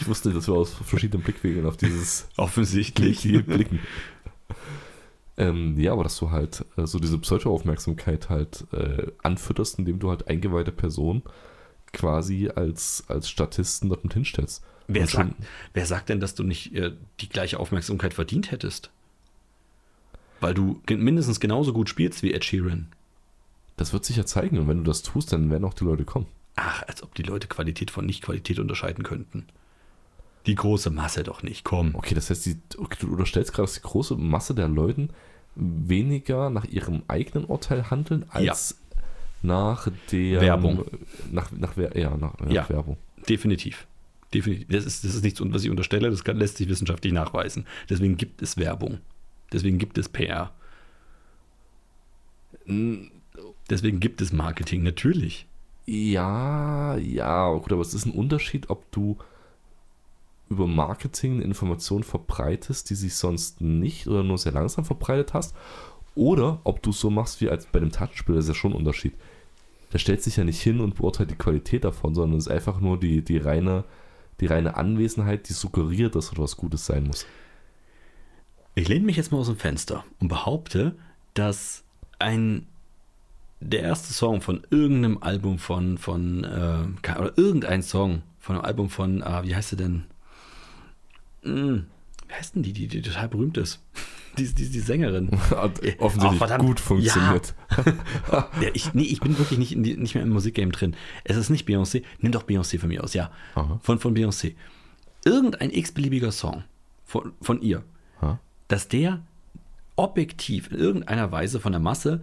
[0.00, 3.22] Ich wusste, dass wir aus verschiedenen Blickwinkeln auf dieses Offensichtlich.
[3.22, 3.80] Blicken.
[5.36, 10.10] Ähm, ja, aber dass du halt äh, so diese Pseudo-Aufmerksamkeit halt äh, anfütterst, indem du
[10.10, 11.22] halt eingeweihte Personen
[11.92, 14.64] quasi als, als Statisten dort mit hinstellst.
[14.86, 15.34] Wer sagt,
[15.72, 18.90] wer sagt denn, dass du nicht äh, die gleiche Aufmerksamkeit verdient hättest?
[20.44, 22.88] Weil du mindestens genauso gut spielst wie Ed Sheeran.
[23.78, 24.58] Das wird sich ja zeigen.
[24.58, 26.26] Und wenn du das tust, dann werden auch die Leute kommen.
[26.56, 29.46] Ach, als ob die Leute Qualität von Nicht-Qualität unterscheiden könnten.
[30.44, 31.94] Die große Masse doch nicht, komm.
[31.94, 35.08] Okay, das heißt, die, okay, du unterstellst gerade, dass die große Masse der Leuten
[35.54, 38.78] weniger nach ihrem eigenen Urteil handeln, als
[39.40, 40.84] nach der Werbung.
[41.32, 42.68] Nach, nach, ja, nach, nach Ja.
[42.68, 42.98] Werbung.
[43.26, 43.86] Definitiv.
[44.34, 44.68] Definitiv.
[44.68, 47.64] Das ist, das ist nichts, was ich unterstelle, das kann, lässt sich wissenschaftlich nachweisen.
[47.88, 48.98] Deswegen gibt es Werbung.
[49.52, 50.52] Deswegen gibt es PR.
[53.70, 55.46] Deswegen gibt es Marketing, natürlich.
[55.86, 59.18] Ja, ja, gut, aber es ist ein Unterschied, ob du
[60.48, 65.54] über Marketing eine Information verbreitest, die sich sonst nicht oder nur sehr langsam verbreitet hast,
[66.14, 68.72] oder ob du es so machst wie als bei dem Taschenspiel, das ist ja schon
[68.72, 69.14] ein Unterschied.
[69.92, 72.80] Der stellt sich ja nicht hin und beurteilt die Qualität davon, sondern es ist einfach
[72.80, 73.84] nur die, die, reine,
[74.40, 77.26] die reine Anwesenheit, die suggeriert, dass etwas Gutes sein muss.
[78.74, 80.96] Ich lehne mich jetzt mal aus dem Fenster und behaupte,
[81.34, 81.84] dass
[82.18, 82.66] ein
[83.60, 88.90] der erste Song von irgendeinem Album von, von äh, oder irgendein Song von einem Album
[88.90, 90.04] von, ah, wie heißt sie denn?
[91.42, 91.86] Hm,
[92.28, 93.80] wie heißt denn die, die, die total berühmt ist?
[94.36, 95.30] Die, die, die Sängerin.
[95.50, 97.54] Hat offensichtlich oh, gut funktioniert.
[98.32, 100.96] Ja, ich, nee, ich bin wirklich nicht, nicht mehr im Musikgame drin.
[101.22, 102.02] Es ist nicht Beyoncé.
[102.18, 103.30] Nimm doch Beyoncé von mir aus, ja.
[103.54, 103.78] Aha.
[103.80, 104.56] Von, von Beyoncé.
[105.24, 106.64] Irgendein x-beliebiger Song
[107.04, 107.84] von, von ihr?
[108.68, 109.20] Dass der
[109.96, 112.22] objektiv in irgendeiner Weise von der Masse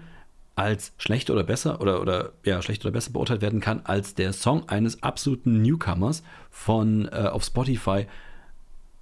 [0.55, 4.33] als schlecht oder besser oder, oder ja, schlecht oder besser beurteilt werden kann als der
[4.33, 8.05] Song eines absoluten Newcomers von äh, auf Spotify,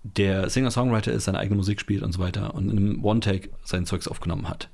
[0.03, 3.85] der Singer-Songwriter ist, seine eigene Musik spielt und so weiter und in einem One-Take sein
[3.85, 4.69] Zeugs aufgenommen hat.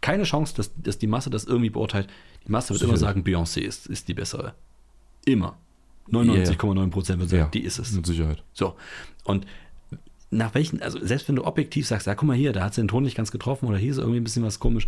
[0.00, 2.08] Keine Chance, dass, dass die Masse das irgendwie beurteilt.
[2.46, 4.54] Die Masse wird immer sagen, Beyoncé ist, ist die bessere.
[5.24, 5.56] Immer.
[6.10, 7.92] 99,9% wird sagen, Ja, die ist es.
[7.92, 8.44] Mit Sicherheit.
[8.52, 8.76] So.
[9.24, 9.46] Und
[10.36, 12.80] nach welchen, also selbst wenn du objektiv sagst, ja, guck mal hier, da hat sie
[12.82, 14.86] den Ton nicht ganz getroffen oder hier ist irgendwie ein bisschen was komisch,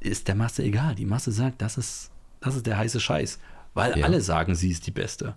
[0.00, 0.94] ist der Masse egal.
[0.94, 2.10] Die Masse sagt, das ist,
[2.40, 3.38] das ist der heiße Scheiß.
[3.74, 4.04] Weil Ja.
[4.04, 5.36] alle sagen, sie ist die Beste.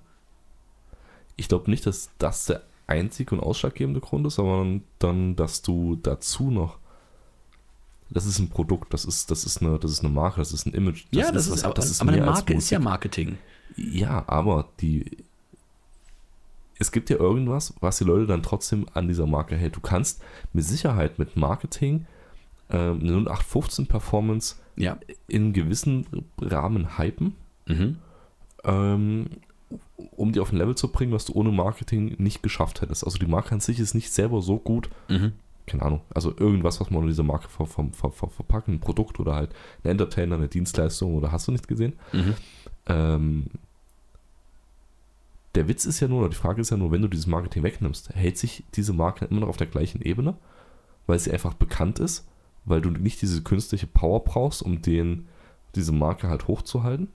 [1.36, 5.96] Ich glaube nicht, dass das der einzige und ausschlaggebende Grund ist, sondern dann, dass du
[5.96, 6.78] dazu noch.
[8.10, 10.66] Das ist ein Produkt, das ist, das ist, eine, das ist eine Marke, das ist
[10.66, 11.06] ein Image.
[11.12, 12.80] ja, das ist, was- aber, das ist aber eine Marke ist ja.
[12.80, 13.38] Marketing.
[13.76, 15.18] Ja, aber die.
[16.80, 19.76] Es gibt ja irgendwas, was die Leute dann trotzdem an dieser Marke hält.
[19.76, 20.22] Du kannst
[20.54, 22.06] mit Sicherheit mit Marketing
[22.70, 24.98] ähm, eine 0815 Performance Ja.
[25.28, 26.06] in gewissen
[26.40, 27.36] Rahmen hypen,
[27.68, 27.98] Mhm.
[28.64, 29.26] ähm,
[30.16, 33.04] um die auf ein Level zu bringen, was du ohne Marketing nicht geschafft hättest.
[33.04, 35.34] Also die Marke an sich ist nicht selber so gut, Mhm.
[35.66, 39.20] keine Ahnung, also irgendwas, was man unter dieser Marke ver ver ver verpacken, ein Produkt
[39.20, 39.54] oder halt
[39.84, 41.94] ein Entertainer, eine Dienstleistung oder hast du nicht gesehen.
[42.14, 42.34] Mhm.
[42.88, 43.46] Ähm,
[45.58, 47.64] der Witz ist ja nur, oder die Frage ist ja nur, wenn du dieses Marketing
[47.64, 50.36] wegnimmst, hält sich diese Marke immer noch auf der gleichen Ebene,
[51.08, 52.28] weil sie einfach bekannt ist,
[52.66, 55.28] weil du nicht diese künstliche Power brauchst, um den,
[55.74, 57.08] diese Marke halt hochzuhalten?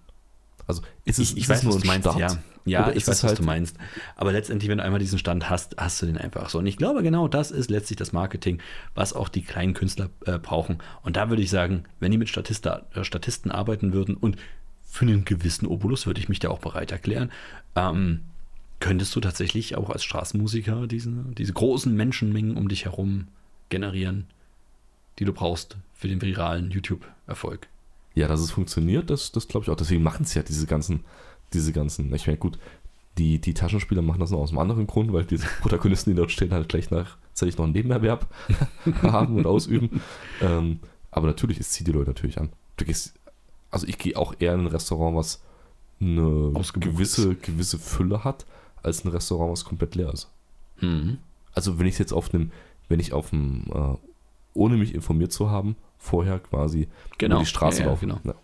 [0.67, 2.19] Also ist es, Ich, ich ist weiß, es nur was du meinst, Start?
[2.19, 2.39] ja.
[2.65, 3.77] Ja, ich weiß, was halt- du meinst.
[4.17, 6.59] Aber letztendlich, wenn du einmal diesen Stand hast, hast du den einfach so.
[6.59, 8.59] Und ich glaube, genau das ist letztlich das Marketing,
[8.95, 10.79] was auch die kleinen Künstler äh, brauchen.
[11.03, 14.37] Und da würde ich sagen, wenn die mit Statista, äh, Statisten arbeiten würden und
[14.85, 17.33] für einen gewissen Obolus würde ich mich da auch bereit erklären,
[17.75, 18.21] ähm,
[18.83, 23.29] könntest du tatsächlich auch als Straßenmusiker diese, diese großen Menschenmengen um dich herum
[23.69, 24.27] generieren,
[25.21, 27.69] die du brauchst für den viralen YouTube-Erfolg.
[28.15, 29.77] Ja, dass es funktioniert, das, das glaube ich auch.
[29.77, 31.05] Deswegen machen es ja diese ganzen,
[31.53, 32.59] diese ganzen, ich meine, gut,
[33.19, 36.33] die, die Taschenspieler machen das noch aus einem anderen Grund, weil diese Protagonisten, die dort
[36.33, 38.27] stehen, halt gleich nachzeitig noch einen Nebenerwerb
[39.03, 40.03] haben und ausüben.
[40.41, 40.81] Ähm,
[41.13, 42.51] aber natürlich, es zieht die Leute natürlich an.
[42.79, 43.15] Du gehst,
[43.71, 45.41] also ich gehe auch eher in ein Restaurant, was
[46.01, 48.45] eine gewisse, gewisse Fülle hat,
[48.83, 50.29] als ein Restaurant, was komplett leer ist.
[50.81, 51.19] Mhm.
[51.55, 52.51] Also wenn ich jetzt auf einem,
[52.89, 53.97] wenn ich auf einem, äh,
[54.55, 57.37] ohne mich informiert zu haben, vorher quasi Genau.
[57.37, 58.07] über die Straße Ja, ja, laufe.
[58.07, 58.21] genau.
[58.25, 58.35] Ja.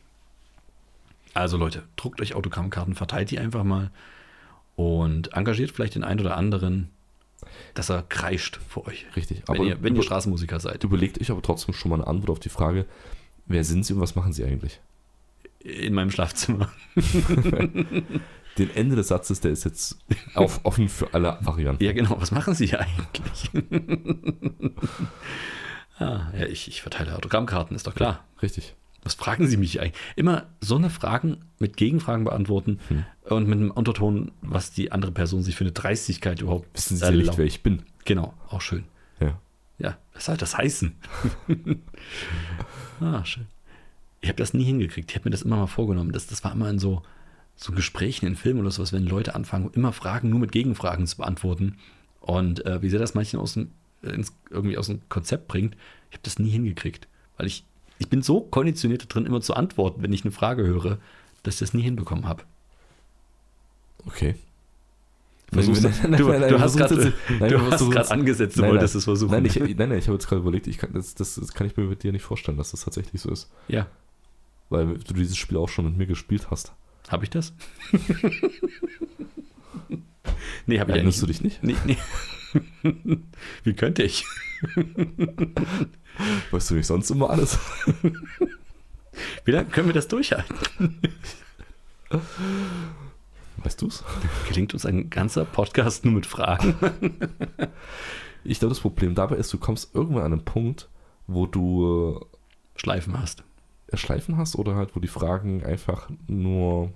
[1.34, 3.90] Also Leute, druckt euch Autogrammkarten, verteilt die einfach mal
[4.76, 6.90] und engagiert vielleicht den einen oder anderen,
[7.74, 9.06] dass er kreischt für euch.
[9.16, 9.42] Richtig.
[9.46, 10.82] Wenn, Aber ihr, wenn ihr Straßenmusiker seid.
[10.84, 12.86] überlegt euch aber trotzdem schon mal eine Antwort auf die Frage,
[13.46, 14.80] wer sind sie und was machen sie eigentlich?
[15.60, 16.70] In meinem Schlafzimmer.
[18.58, 19.98] Den Ende des Satzes, der ist jetzt
[20.34, 21.82] auf, offen für alle Varianten.
[21.82, 22.20] Ja, genau.
[22.20, 23.50] Was machen sie hier eigentlich?
[25.98, 28.24] ah, ja, ich, ich verteile Autogrammkarten, ist doch klar.
[28.42, 28.74] Richtig.
[29.04, 29.94] Was fragen Sie mich eigentlich?
[30.16, 33.04] Immer so eine Fragen mit Gegenfragen beantworten Hm.
[33.30, 37.04] und mit einem Unterton, was die andere Person sich für eine Dreistigkeit überhaupt Wissen sie
[37.04, 37.82] ja nicht, wer ich bin.
[38.04, 38.84] Genau, auch schön.
[39.20, 39.38] Ja.
[39.78, 40.96] Ja, was soll das heißen?
[43.00, 43.46] ah, schön.
[44.20, 45.10] Ich habe das nie hingekriegt.
[45.10, 46.10] Ich habe mir das immer mal vorgenommen.
[46.10, 47.02] Das, das war immer in so,
[47.58, 51.16] so Gesprächen in Filmen oder sowas, wenn Leute anfangen, immer Fragen nur mit Gegenfragen zu
[51.16, 51.76] beantworten.
[52.20, 55.74] Und äh, wie sehr das manchen aus dem, ins, irgendwie aus dem Konzept bringt,
[56.10, 57.08] ich habe das nie hingekriegt.
[57.36, 57.64] Weil ich,
[57.98, 60.98] ich bin so konditioniert da drin, immer zu antworten, wenn ich eine Frage höre,
[61.42, 62.44] dass ich das nie hinbekommen habe.
[64.06, 64.36] Okay.
[65.52, 68.98] Versuchst du, Nein, nein, du, nein, nein, du hast gerade angesetzt, du Nein, wolltest nein.
[68.98, 69.32] es versuchen.
[69.32, 71.66] Nein, ich, nein, nein, ich habe jetzt gerade überlegt, ich kann, das, das, das kann
[71.66, 73.50] ich mir mit dir nicht vorstellen, dass das tatsächlich so ist.
[73.66, 73.86] ja,
[74.68, 76.72] Weil du dieses Spiel auch schon mit mir gespielt hast.
[77.10, 77.52] Habe ich das?
[80.66, 81.62] nee, habe ich Erinnerst du dich nicht?
[81.62, 81.96] Nee, nee.
[83.64, 84.24] Wie könnte ich?
[86.50, 87.58] Weißt du nicht sonst immer alles?
[89.44, 90.56] Wie lange können wir das durchhalten?
[93.58, 94.04] Weißt du's?
[94.48, 96.74] Gelingt uns ein ganzer Podcast nur mit Fragen?
[98.44, 100.88] Ich glaube, das Problem dabei ist, du kommst irgendwann an einen Punkt,
[101.26, 102.24] wo du
[102.76, 103.44] Schleifen hast.
[103.94, 106.92] Schleifen hast oder halt, wo die Fragen einfach nur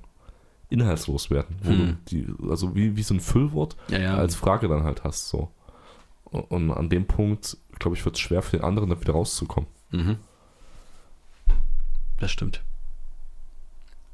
[0.68, 1.56] inhaltslos werden.
[1.62, 1.78] Wo Hm.
[1.78, 4.14] du die, also wie, wie so ein Füllwort Ja, ja.
[4.16, 5.28] als Frage dann halt hast.
[5.28, 5.50] So.
[6.24, 9.68] Und an dem Punkt, glaube ich, wird es schwer für den anderen, da wieder rauszukommen.
[9.90, 10.16] Mhm.
[12.18, 12.62] Das stimmt.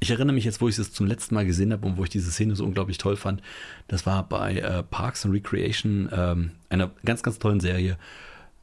[0.01, 2.11] Ich erinnere mich jetzt, wo ich es zum letzten Mal gesehen habe und wo ich
[2.11, 3.43] diese Szene so unglaublich toll fand.
[3.89, 7.99] Das war bei äh, Parks and Recreation, ähm, einer ganz, ganz tollen Serie.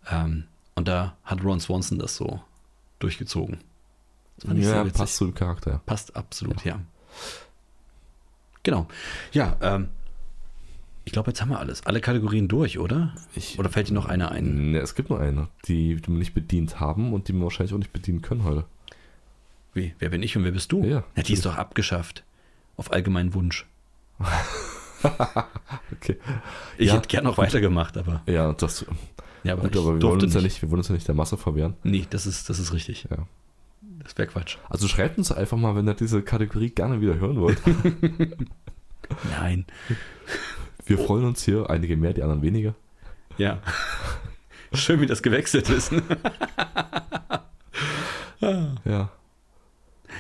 [0.09, 0.45] Ähm,
[0.75, 2.39] und da hat Ron Swanson das so
[2.99, 3.57] durchgezogen.
[3.57, 5.71] Das fand ich sehr Ja, passt zu dem Charakter.
[5.71, 5.77] ja.
[5.85, 6.79] Passt absolut, ja.
[8.63, 8.87] Genau.
[9.31, 9.89] Ja, ähm,
[11.05, 11.85] ich glaube, jetzt haben wir alles.
[11.85, 13.13] Alle Kategorien durch, oder?
[13.35, 14.71] Ich, Oder fällt dir noch eine ein?
[14.71, 17.73] Ne, es gibt nur eine, die, die wir nicht bedient haben und die wir wahrscheinlich
[17.73, 18.65] auch nicht bedienen können heute.
[19.73, 19.93] Wie?
[19.99, 20.83] Wer bin ich und wer bist du?
[20.83, 22.23] Ja, die ist doch abgeschafft.
[22.77, 23.65] Auf allgemeinen Wunsch.
[25.91, 26.17] Okay.
[26.79, 28.85] Ich Ja, hätte gern noch weitergemacht, aber, Ja, das,
[29.43, 31.13] ja, aber gut, aber wir wollen, uns ja nicht, wir wollen uns ja nicht der
[31.13, 31.75] Masse verwehren.
[31.83, 33.05] Nee, das ist, das ist richtig.
[33.11, 33.27] Ja.
[34.05, 34.57] Das wäre Quatsch.
[34.69, 37.61] Also schreibt uns einfach mal, wenn ihr diese Kategorie gerne wieder hören wollt.
[39.31, 39.65] Nein.
[40.85, 42.75] Wir freuen uns hier, einige mehr, die anderen weniger.
[43.37, 43.61] Ja.
[44.73, 45.91] Schön, wie das gewechselt ist.
[48.85, 49.09] Ja.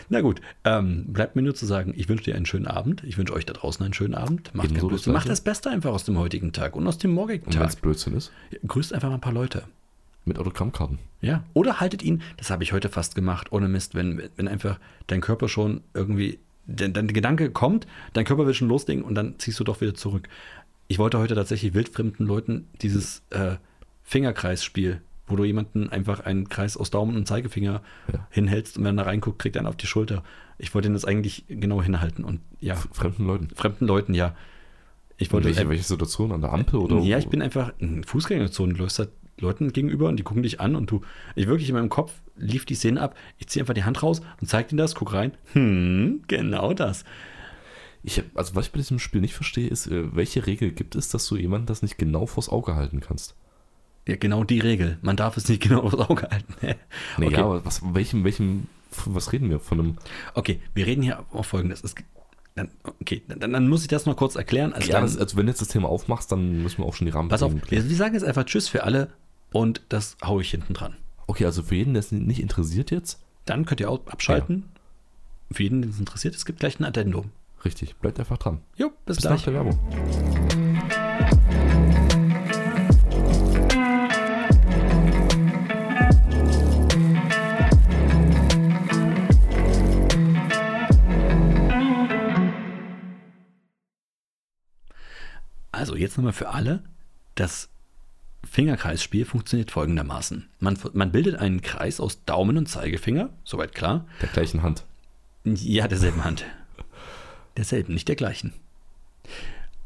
[0.09, 3.03] Na gut, ähm, bleibt mir nur zu sagen, ich wünsche dir einen schönen Abend.
[3.03, 4.53] Ich wünsche euch da draußen einen schönen Abend.
[4.55, 5.13] Macht, Ebenso das Blödsinn.
[5.13, 7.75] Macht das Beste einfach aus dem heutigen Tag und aus dem morgigen Und wenn es
[7.75, 7.81] Tag.
[7.83, 8.31] Blödsinn ist,
[8.65, 9.63] Grüßt einfach mal ein paar Leute.
[10.25, 10.99] Mit Autogrammkarten.
[11.21, 11.43] Ja.
[11.53, 15.21] Oder haltet ihn, das habe ich heute fast gemacht, ohne Mist, wenn, wenn einfach dein
[15.21, 19.59] Körper schon irgendwie, dein, dein Gedanke kommt, dein Körper will schon loslegen und dann ziehst
[19.59, 20.27] du doch wieder zurück.
[20.87, 23.55] Ich wollte heute tatsächlich wildfremden Leuten dieses äh,
[24.03, 27.81] Fingerkreisspiel, wo du jemanden einfach einen Kreis aus Daumen und Zeigefinger
[28.13, 28.27] Ja.
[28.29, 30.23] hinhältst und wenn er da reinguckt, kriegt er einen auf die Schulter.
[30.57, 33.49] Ich wollte ihn das eigentlich genau hinhalten und ja, Fremden Leuten.
[33.55, 34.35] fremden Leuten, ja.
[35.17, 36.31] Ich wollte welche, welche Situation?
[36.31, 36.99] An der Ampel oder?
[36.99, 38.73] ja, ich bin einfach in Fußgängerzone.
[38.73, 39.09] Du läufst halt
[39.39, 41.01] Leuten gegenüber und die gucken dich an und du,
[41.35, 43.15] ich wirklich in meinem Kopf lief die Szene ab.
[43.37, 45.33] Ich ziehe einfach die Hand raus und zeig dir das, guck rein.
[45.53, 47.03] Hm, genau das.
[48.03, 51.09] Ich, also was ich bei diesem Spiel nicht verstehe, ist, äh, welche Regel gibt es,
[51.09, 53.35] dass du jemandem das nicht genau vors Auge halten kannst?
[54.07, 54.99] Ja, genau die Regel.
[55.01, 56.53] Man darf es nicht genau aufs Auge halten.
[57.17, 57.35] Nee, okay.
[57.35, 58.67] ja, aber was, welchem, welchem,
[59.05, 59.97] was reden wir von einem?
[60.35, 61.83] okay, wir reden hier auf folgendes.
[61.83, 61.95] Es,
[62.53, 62.69] dann,
[63.01, 64.71] okay, dann, dann muss ich das noch kurz erklären.
[64.71, 66.93] Also Ja, dann, das, also wenn du jetzt das Thema aufmachst, dann müssen wir auch
[66.93, 69.09] schon die pass auf, wir, wir sagen jetzt einfach Tschüss für alle
[69.55, 70.97] und das haue ich hinten dran.
[71.27, 74.65] Okay, also für jeden, der es nicht interessiert jetzt, Dann könnt ihr auch abschalten.
[75.49, 77.31] Für jeden, den es interessiert, es gibt gleich ein Addendum.
[77.63, 78.59] richtig, bleibt einfach dran.
[78.75, 79.37] Jo, bis, Bis gleich.
[79.37, 79.79] nach der Werbung.
[95.71, 96.83] Also jetzt nochmal für alle.
[97.35, 97.69] Das
[98.45, 100.47] Fingerkreisspiel funktioniert folgendermaßen.
[100.59, 104.05] Man, man bildet einen Kreis aus Daumen und Zeigefinger, soweit klar.
[104.21, 104.85] Der gleichen Hand.
[105.43, 106.45] Ja, derselben Hand.
[107.57, 108.53] Derselben, nicht der gleichen.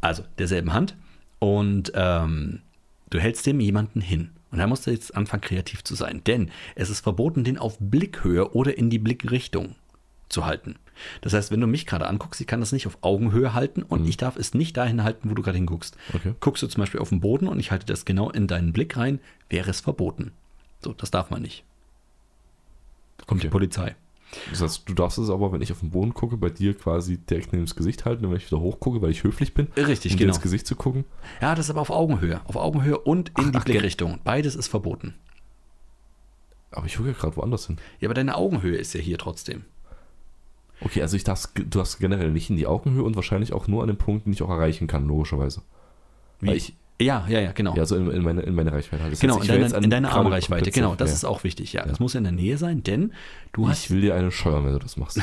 [0.01, 0.95] Also derselben Hand.
[1.39, 2.61] Und ähm,
[3.09, 4.31] du hältst dem jemanden hin.
[4.51, 6.23] Und da musst du jetzt anfangen, kreativ zu sein.
[6.25, 9.75] Denn es ist verboten, den auf Blickhöhe oder in die Blickrichtung
[10.27, 10.75] zu halten.
[11.21, 14.07] Das heißt, wenn du mich gerade anguckst, ich kann das nicht auf Augenhöhe halten und
[14.07, 15.95] ich darf es nicht dahin halten, wo du gerade hinguckst.
[16.13, 16.33] Okay.
[16.39, 18.97] Guckst du zum Beispiel auf den Boden und ich halte das genau in deinen Blick
[18.97, 19.19] rein,
[19.49, 20.31] wäre es verboten.
[20.81, 21.63] So, das darf man nicht.
[23.17, 23.51] Da kommt die Okay.
[23.53, 23.95] Polizei.
[24.51, 27.17] Das heißt, du darfst es aber, wenn ich auf den Boden gucke, bei dir quasi
[27.17, 30.11] direkt neben das Gesicht halten, und wenn ich wieder hochgucke, weil ich höflich bin, Richtig,
[30.11, 30.35] um dir genau.
[30.35, 31.05] ins Gesicht zu gucken.
[31.41, 32.39] Ja, das ist aber auf Augenhöhe.
[32.45, 34.19] Auf Augenhöhe und in Ach, die ach, Blickrichtung.
[34.23, 35.15] Beides ist verboten.
[36.71, 37.77] Aber ich gucke ja gerade woanders hin.
[37.99, 39.65] Ja, aber deine Augenhöhe ist ja hier trotzdem.
[40.81, 43.81] Okay, also ich darf, du darfst generell nicht in die Augenhöhe und wahrscheinlich auch nur
[43.81, 45.61] an den Punkt, den ich auch erreichen kann, logischerweise.
[46.41, 47.75] Weil ich, Ja, ja, ja, genau.
[47.75, 49.13] ja, so in, in, meine, in meine Reichweite halt.
[49.13, 50.71] Das genau, heißt, in ich deiner, in deiner gerade Armreichweite.
[50.71, 51.15] Genau, das ja.
[51.15, 51.73] ist auch wichtig.
[51.73, 51.91] Ja, Ja.
[51.91, 53.13] es muss in der Nähe sein, denn
[53.51, 53.85] du hast.
[53.85, 55.21] Ich will dir eine scheuern, wenn du das machst.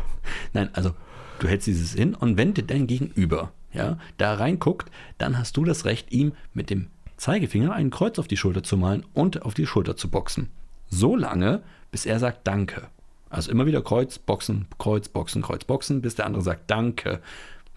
[0.52, 0.92] Nein, also
[1.38, 5.64] du hältst dieses hin und wenn dir dein Gegenüber ja, da reinguckt, dann hast du
[5.64, 9.54] das Recht, ihm mit dem Zeigefinger ein Kreuz auf die Schulter zu malen und auf
[9.54, 10.48] die Schulter zu boxen.
[10.88, 12.88] So lange, bis er sagt Danke.
[13.30, 17.20] Also immer wieder Kreuz, Boxen, Kreuz, Boxen, Kreuz, Boxen, bis der andere sagt Danke.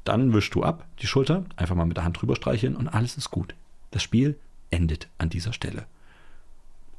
[0.04, 3.18] Dann wischst du ab die Schulter, einfach mal mit der Hand drüber streicheln und alles
[3.18, 3.54] ist gut.
[3.91, 4.39] Das Spiel
[4.72, 5.86] endet an dieser Stelle.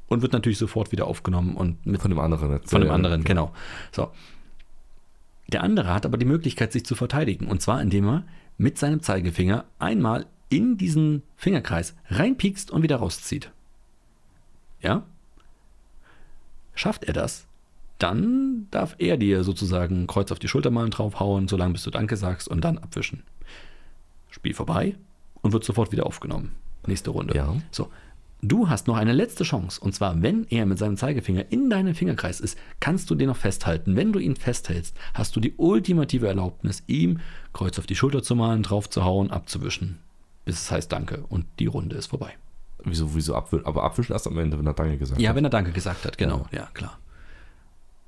[0.07, 2.61] Und wird natürlich sofort wieder aufgenommen und mit Von dem anderen.
[2.63, 3.27] von dem anderen, ja.
[3.27, 3.53] genau.
[3.91, 4.11] So.
[5.47, 7.47] Der andere hat aber die Möglichkeit, sich zu verteidigen.
[7.47, 8.23] Und zwar, indem er
[8.57, 13.51] mit seinem Zeigefinger einmal in diesen Fingerkreis reinpiekst und wieder rauszieht.
[14.81, 15.03] Ja?
[16.75, 17.47] Schafft er das,
[18.03, 22.17] dann darf er dir sozusagen Kreuz auf die Schulter malen, draufhauen, solange bis du Danke
[22.17, 23.23] sagst und dann abwischen.
[24.29, 24.95] Spiel vorbei
[25.41, 26.51] und wird sofort wieder aufgenommen.
[26.85, 27.35] Nächste Runde.
[27.35, 27.55] Ja.
[27.71, 27.89] So.
[28.45, 29.79] Du hast noch eine letzte Chance.
[29.79, 33.37] Und zwar, wenn er mit seinem Zeigefinger in deinem Fingerkreis ist, kannst du den noch
[33.37, 33.95] festhalten.
[33.95, 37.21] Wenn du ihn festhältst, hast du die ultimative Erlaubnis, ihm
[37.53, 39.99] Kreuz auf die Schulter zu malen, drauf zu hauen, abzuwischen.
[40.43, 41.23] Bis es heißt Danke.
[41.29, 42.33] Und die Runde ist vorbei.
[42.83, 43.65] Wieso, wieso abwischen?
[43.65, 45.37] Aber abwischen erst am Ende, wenn er Danke gesagt Ja, hat.
[45.37, 46.45] wenn er Danke gesagt hat, genau.
[46.51, 46.99] Ja, klar.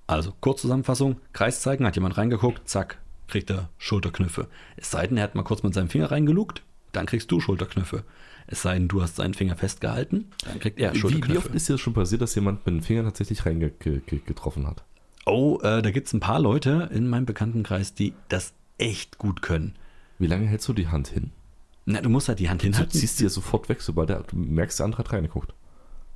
[0.07, 4.47] Also, Kurzzusammenfassung: Kreis zeigen, hat jemand reingeguckt, zack, kriegt er Schulterknüffe.
[4.77, 8.03] Es sei denn, er hat mal kurz mit seinem Finger reingelugt, dann kriegst du Schulterknüffe.
[8.47, 11.33] Es sei denn, du hast seinen Finger festgehalten, dann kriegt er Wie, Schulterknüffe.
[11.33, 14.83] wie oft ist dir das schon passiert, dass jemand mit dem Finger tatsächlich reingetroffen hat?
[15.25, 19.41] Oh, äh, da gibt es ein paar Leute in meinem Bekanntenkreis, die das echt gut
[19.41, 19.73] können.
[20.19, 21.31] Wie lange hältst du die Hand hin?
[21.85, 22.91] Na, du musst halt die Hand Du hinhalten.
[22.91, 25.53] ziehst die ja sofort weg, sobald der, du merkst, der andere hat reingeguckt.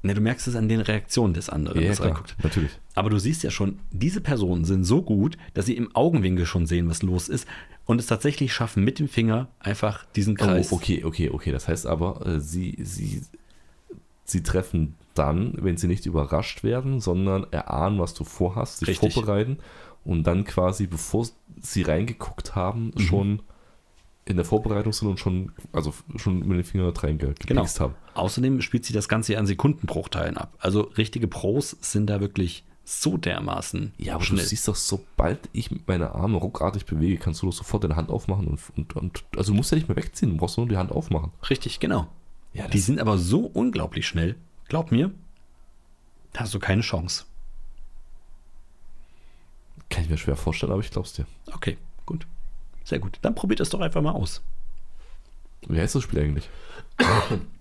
[0.02, 2.38] Na, du merkst es an den Reaktionen des anderen, Ja, klar, reinguckt.
[2.42, 2.72] natürlich.
[2.96, 6.66] Aber du siehst ja schon, diese Personen sind so gut, dass sie im Augenwinkel schon
[6.68, 7.46] sehen, was los ist
[7.86, 10.72] und es tatsächlich schaffen, mit dem Finger einfach diesen Kreis.
[10.72, 11.52] Oh, okay, okay, okay.
[11.52, 13.24] Das heißt aber, äh, sie, sie,
[14.24, 19.14] sie treffen dann, wenn sie nicht überrascht werden, sondern erahnen, was du vorhast, sich Richtig.
[19.14, 19.58] vorbereiten
[20.06, 21.28] und dann quasi, bevor
[21.62, 23.00] sie reingeguckt haben, Mhm.
[23.02, 23.42] schon
[24.30, 27.66] in der Vorbereitung sind und schon, also schon mit den Fingern reingepikst Genau.
[27.80, 27.96] haben.
[28.14, 30.56] Außerdem spielt sie das Ganze ja an Sekundenbruchteilen ab.
[30.60, 34.40] Also richtige Pros sind da wirklich so dermaßen Ja, aber schnell.
[34.42, 38.10] du siehst doch, sobald ich meine Arme ruckartig bewege, kannst du doch sofort deine Hand
[38.12, 40.78] aufmachen und, und, und also du musst ja nicht mehr wegziehen, du brauchst nur die
[40.78, 41.32] Hand aufmachen.
[41.50, 42.08] Richtig, genau.
[42.54, 44.36] Ja, Die sind aber so unglaublich schnell.
[44.68, 45.12] Glaub mir,
[46.34, 47.26] da hast du keine Chance.
[49.90, 51.26] kann ich mir schwer vorstellen, aber ich glaub's dir.
[51.54, 52.28] Okay, gut.
[52.84, 53.20] Sehr gut.
[53.22, 54.42] Dann probiert es doch einfach mal aus.
[55.68, 56.50] Wie heißt das Spiel eigentlich?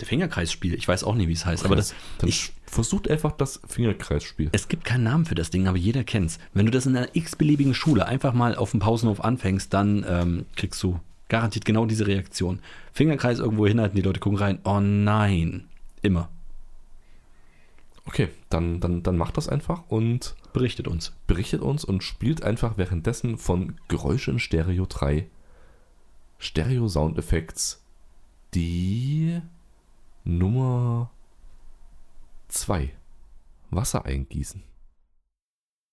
[0.01, 3.33] Der Fingerkreisspiel, ich weiß auch nicht, wie es heißt, aber das, Dann ich, versucht einfach
[3.33, 4.49] das Fingerkreisspiel.
[4.53, 6.39] es gibt keinen Namen für das Ding, aber jeder kennt's.
[6.55, 10.47] Wenn du das in einer x-beliebigen Schule einfach mal auf dem Pausenhof anfängst, dann ähm,
[10.57, 10.99] kriegst du
[11.29, 12.61] garantiert genau diese Reaktion.
[12.93, 14.59] Fingerkreis irgendwo hinhalten, die Leute gucken rein.
[14.65, 15.65] Oh nein.
[16.03, 16.29] Immer.
[18.07, 21.13] Okay, dann, dann, dann macht das einfach und Berichtet uns.
[21.27, 25.29] berichtet uns und spielt einfach währenddessen von Geräusche in Stereo 3
[26.39, 27.85] Stereo Soundeffekts
[28.55, 29.41] die
[30.25, 31.11] Nummer
[32.49, 32.93] 2
[33.71, 34.68] Wasser eingießen.